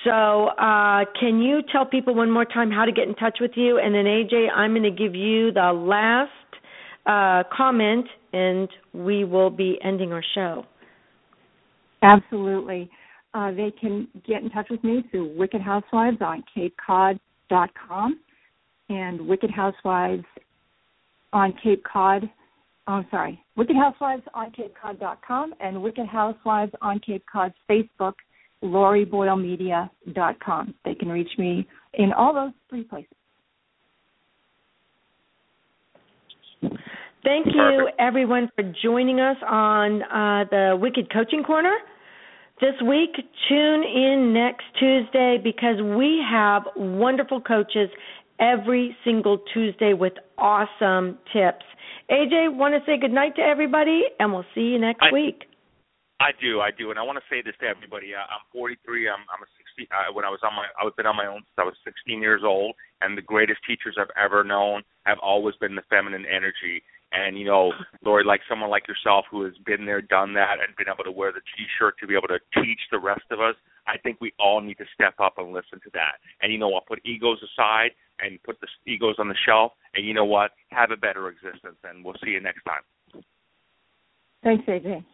So, 0.05 0.47
uh, 0.47 1.05
can 1.21 1.43
you 1.43 1.61
tell 1.71 1.85
people 1.85 2.15
one 2.15 2.31
more 2.31 2.47
time 2.47 2.71
how 2.71 2.87
to 2.87 2.93
get 2.93 3.09
in 3.09 3.15
touch 3.15 3.39
with 3.41 3.53
you? 3.57 3.79
And 3.79 3.95
then, 3.95 4.05
AJ, 4.05 4.49
I'm 4.55 4.73
going 4.73 4.85
to 4.85 4.91
give 4.91 5.15
you 5.15 5.53
the 5.53 5.73
last 5.73 6.31
uh, 7.05 7.47
comment, 7.55 8.07
and 8.33 8.69
we 8.95 9.25
will 9.25 9.51
be 9.51 9.79
ending 9.85 10.13
our 10.13 10.25
show. 10.35 10.65
Absolutely 12.03 12.91
uh, 13.35 13.51
they 13.53 13.71
can 13.81 14.09
get 14.27 14.43
in 14.43 14.51
touch 14.51 14.67
with 14.71 14.83
me 14.83 15.05
through 15.11 15.37
Wicked 15.37 15.61
Housewives 15.61 16.17
on 16.21 16.43
CapeCod.com 16.57 18.21
and 18.89 19.29
Wicked 19.29 19.51
Housewives 19.51 20.25
on 21.33 21.53
Cape 21.63 21.85
Cod. 21.85 22.29
Oh, 22.87 22.95
I'm 22.95 23.07
sorry, 23.11 23.39
Wicked 23.57 23.77
Housewives 23.77 24.23
on 24.33 24.51
CapeCod.com 24.53 25.55
and 25.61 25.83
Wicked 25.83 26.07
Housewives 26.07 26.73
on 26.81 27.01
Cape 27.01 27.25
Cod's 27.31 27.55
Facebook, 27.71 28.15
LoriBoyleMedia.com. 28.65 30.75
They 30.85 30.95
can 30.95 31.09
reach 31.09 31.31
me 31.39 31.69
in 31.95 32.13
all 32.15 32.33
those 32.33 32.53
three 32.71 32.85
places. 32.85 33.13
Thank 37.25 37.47
you, 37.47 37.89
everyone, 37.99 38.51
for 38.55 38.65
joining 38.83 39.21
us 39.21 39.37
on 39.47 40.03
uh, 40.03 40.45
the 40.51 40.79
Wicked 40.81 41.13
Coaching 41.13 41.43
Corner 41.43 41.77
this 42.61 42.75
week. 42.87 43.11
Tune 43.49 43.83
in 43.83 44.33
next 44.33 44.65
Tuesday 44.79 45.39
because 45.43 45.83
we 45.83 46.23
have 46.31 46.63
wonderful 46.77 47.41
coaches 47.41 47.91
every 48.39 48.97
single 49.05 49.39
Tuesday 49.53 49.95
with 49.95 50.13
awesome 50.39 51.19
tips. 51.33 51.65
AJ, 52.11 52.57
want 52.57 52.75
to 52.75 52.81
say 52.87 52.99
good 52.99 53.13
night 53.13 53.35
to 53.37 53.43
everybody, 53.43 54.03
and 54.19 54.33
we'll 54.33 54.47
see 54.55 54.63
you 54.63 54.79
next 54.79 55.03
I, 55.03 55.13
week. 55.13 55.45
I 56.21 56.31
do, 56.41 56.61
I 56.61 56.71
do, 56.77 56.91
and 56.91 56.99
I 56.99 57.03
want 57.03 57.19
to 57.19 57.25
say 57.31 57.43
this 57.43 57.55
to 57.61 57.67
everybody. 57.67 58.15
Uh, 58.15 58.27
I'm 58.27 58.43
43. 58.53 59.09
I'm 59.09 59.23
I'm 59.31 59.43
a 59.43 59.51
60. 59.77 59.87
Uh, 59.87 60.13
when 60.15 60.25
I 60.25 60.31
was 60.31 60.41
on 60.43 60.55
my, 60.55 60.67
I've 60.75 60.97
been 60.97 61.07
on 61.07 61.15
my 61.15 61.27
own 61.27 61.47
since 61.47 61.59
I 61.59 61.65
was 61.65 61.75
16 61.85 62.21
years 62.21 62.43
old, 62.45 62.75
and 63.03 63.17
the 63.17 63.23
greatest 63.23 63.61
teachers 63.67 63.95
I've 63.99 64.11
ever 64.19 64.43
known 64.43 64.83
have 65.07 65.19
always 65.23 65.55
been 65.61 65.75
the 65.75 65.87
feminine 65.91 66.27
energy. 66.27 66.83
And 67.13 67.39
you 67.39 67.45
know, 67.45 67.73
Lori, 68.05 68.25
like 68.25 68.41
someone 68.49 68.71
like 68.71 68.87
yourself 68.87 69.25
who 69.31 69.45
has 69.45 69.55
been 69.65 69.87
there, 69.87 70.03
done 70.03 70.35
that, 70.35 70.59
and 70.61 70.77
been 70.77 70.93
able 70.93 71.05
to 71.05 71.13
wear 71.13 71.33
the 71.33 71.41
T-shirt 71.57 71.99
to 72.01 72.07
be 72.07 72.15
able 72.15 72.29
to 72.29 72.39
teach 72.55 72.81
the 72.91 72.99
rest 72.99 73.25
of 73.31 73.41
us, 73.41 73.55
I 73.87 73.97
think 73.97 74.19
we 74.21 74.33
all 74.39 74.61
need 74.61 74.77
to 74.79 74.85
step 74.93 75.15
up 75.19 75.39
and 75.39 75.53
listen 75.53 75.81
to 75.85 75.91
that. 75.95 76.21
And 76.43 76.53
you 76.53 76.59
know 76.59 76.69
what? 76.69 76.87
Put 76.87 77.01
egos 77.07 77.39
aside 77.43 77.93
and 78.21 78.43
put 78.43 78.61
the 78.61 78.69
egos 78.87 79.17
on 79.19 79.29
the 79.29 79.35
shelf. 79.47 79.73
And 79.95 80.07
you 80.07 80.13
know 80.13 80.27
what? 80.27 80.51
Have 80.71 80.91
a 80.91 80.97
better 80.97 81.29
existence. 81.29 81.79
And 81.85 82.05
we'll 82.05 82.17
see 82.23 82.31
you 82.31 82.41
next 82.41 82.63
time. 82.65 82.83
Thanks, 84.45 84.67
AJ. 84.69 85.05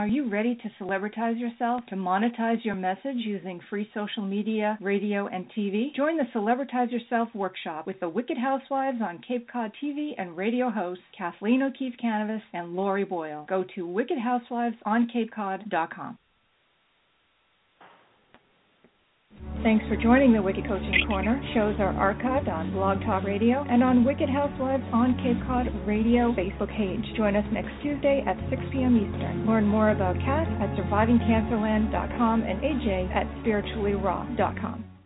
Are 0.00 0.08
you 0.08 0.30
ready 0.30 0.54
to 0.54 0.70
celebritize 0.82 1.38
yourself, 1.38 1.84
to 1.90 1.94
monetize 1.94 2.64
your 2.64 2.74
message 2.74 3.16
using 3.16 3.60
free 3.68 3.86
social 3.92 4.22
media, 4.22 4.78
radio, 4.80 5.26
and 5.26 5.44
TV? 5.52 5.94
Join 5.94 6.16
the 6.16 6.24
Celebritize 6.34 6.90
Yourself 6.90 7.28
workshop 7.34 7.86
with 7.86 8.00
the 8.00 8.08
Wicked 8.08 8.38
Housewives 8.38 9.02
on 9.02 9.20
Cape 9.28 9.46
Cod 9.52 9.72
TV 9.84 10.12
and 10.16 10.38
radio 10.38 10.70
hosts 10.70 11.04
Kathleen 11.18 11.62
O'Keefe 11.62 11.96
Kanavos 12.02 12.40
and 12.54 12.74
Lori 12.74 13.04
Boyle. 13.04 13.44
Go 13.46 13.62
to 13.74 13.86
wickedhousewivesOnCapeCod.com. 13.86 16.18
Thanks 19.62 19.84
for 19.88 19.96
joining 19.96 20.32
the 20.32 20.40
Wicked 20.40 20.66
Coaching 20.66 21.04
Corner. 21.06 21.38
Shows 21.52 21.76
are 21.80 21.92
archived 21.92 22.48
on 22.48 22.72
Blog 22.72 23.00
Talk 23.02 23.24
Radio 23.24 23.62
and 23.68 23.84
on 23.84 24.06
Wicked 24.06 24.30
Housewives 24.30 24.82
on 24.90 25.12
Cape 25.20 25.36
Cod 25.46 25.66
Radio 25.86 26.32
Facebook 26.32 26.74
page. 26.74 27.04
Join 27.14 27.36
us 27.36 27.44
next 27.52 27.68
Tuesday 27.82 28.24
at 28.26 28.40
6 28.48 28.62
p.m. 28.72 28.96
Eastern. 28.96 29.46
Learn 29.46 29.66
more 29.66 29.90
about 29.90 30.16
Kat 30.16 30.48
at 30.64 30.70
survivingcancerland.com 30.80 32.42
and 32.42 32.58
AJ 32.62 33.14
at 33.14 33.26
spirituallyraw.com. 33.44 34.99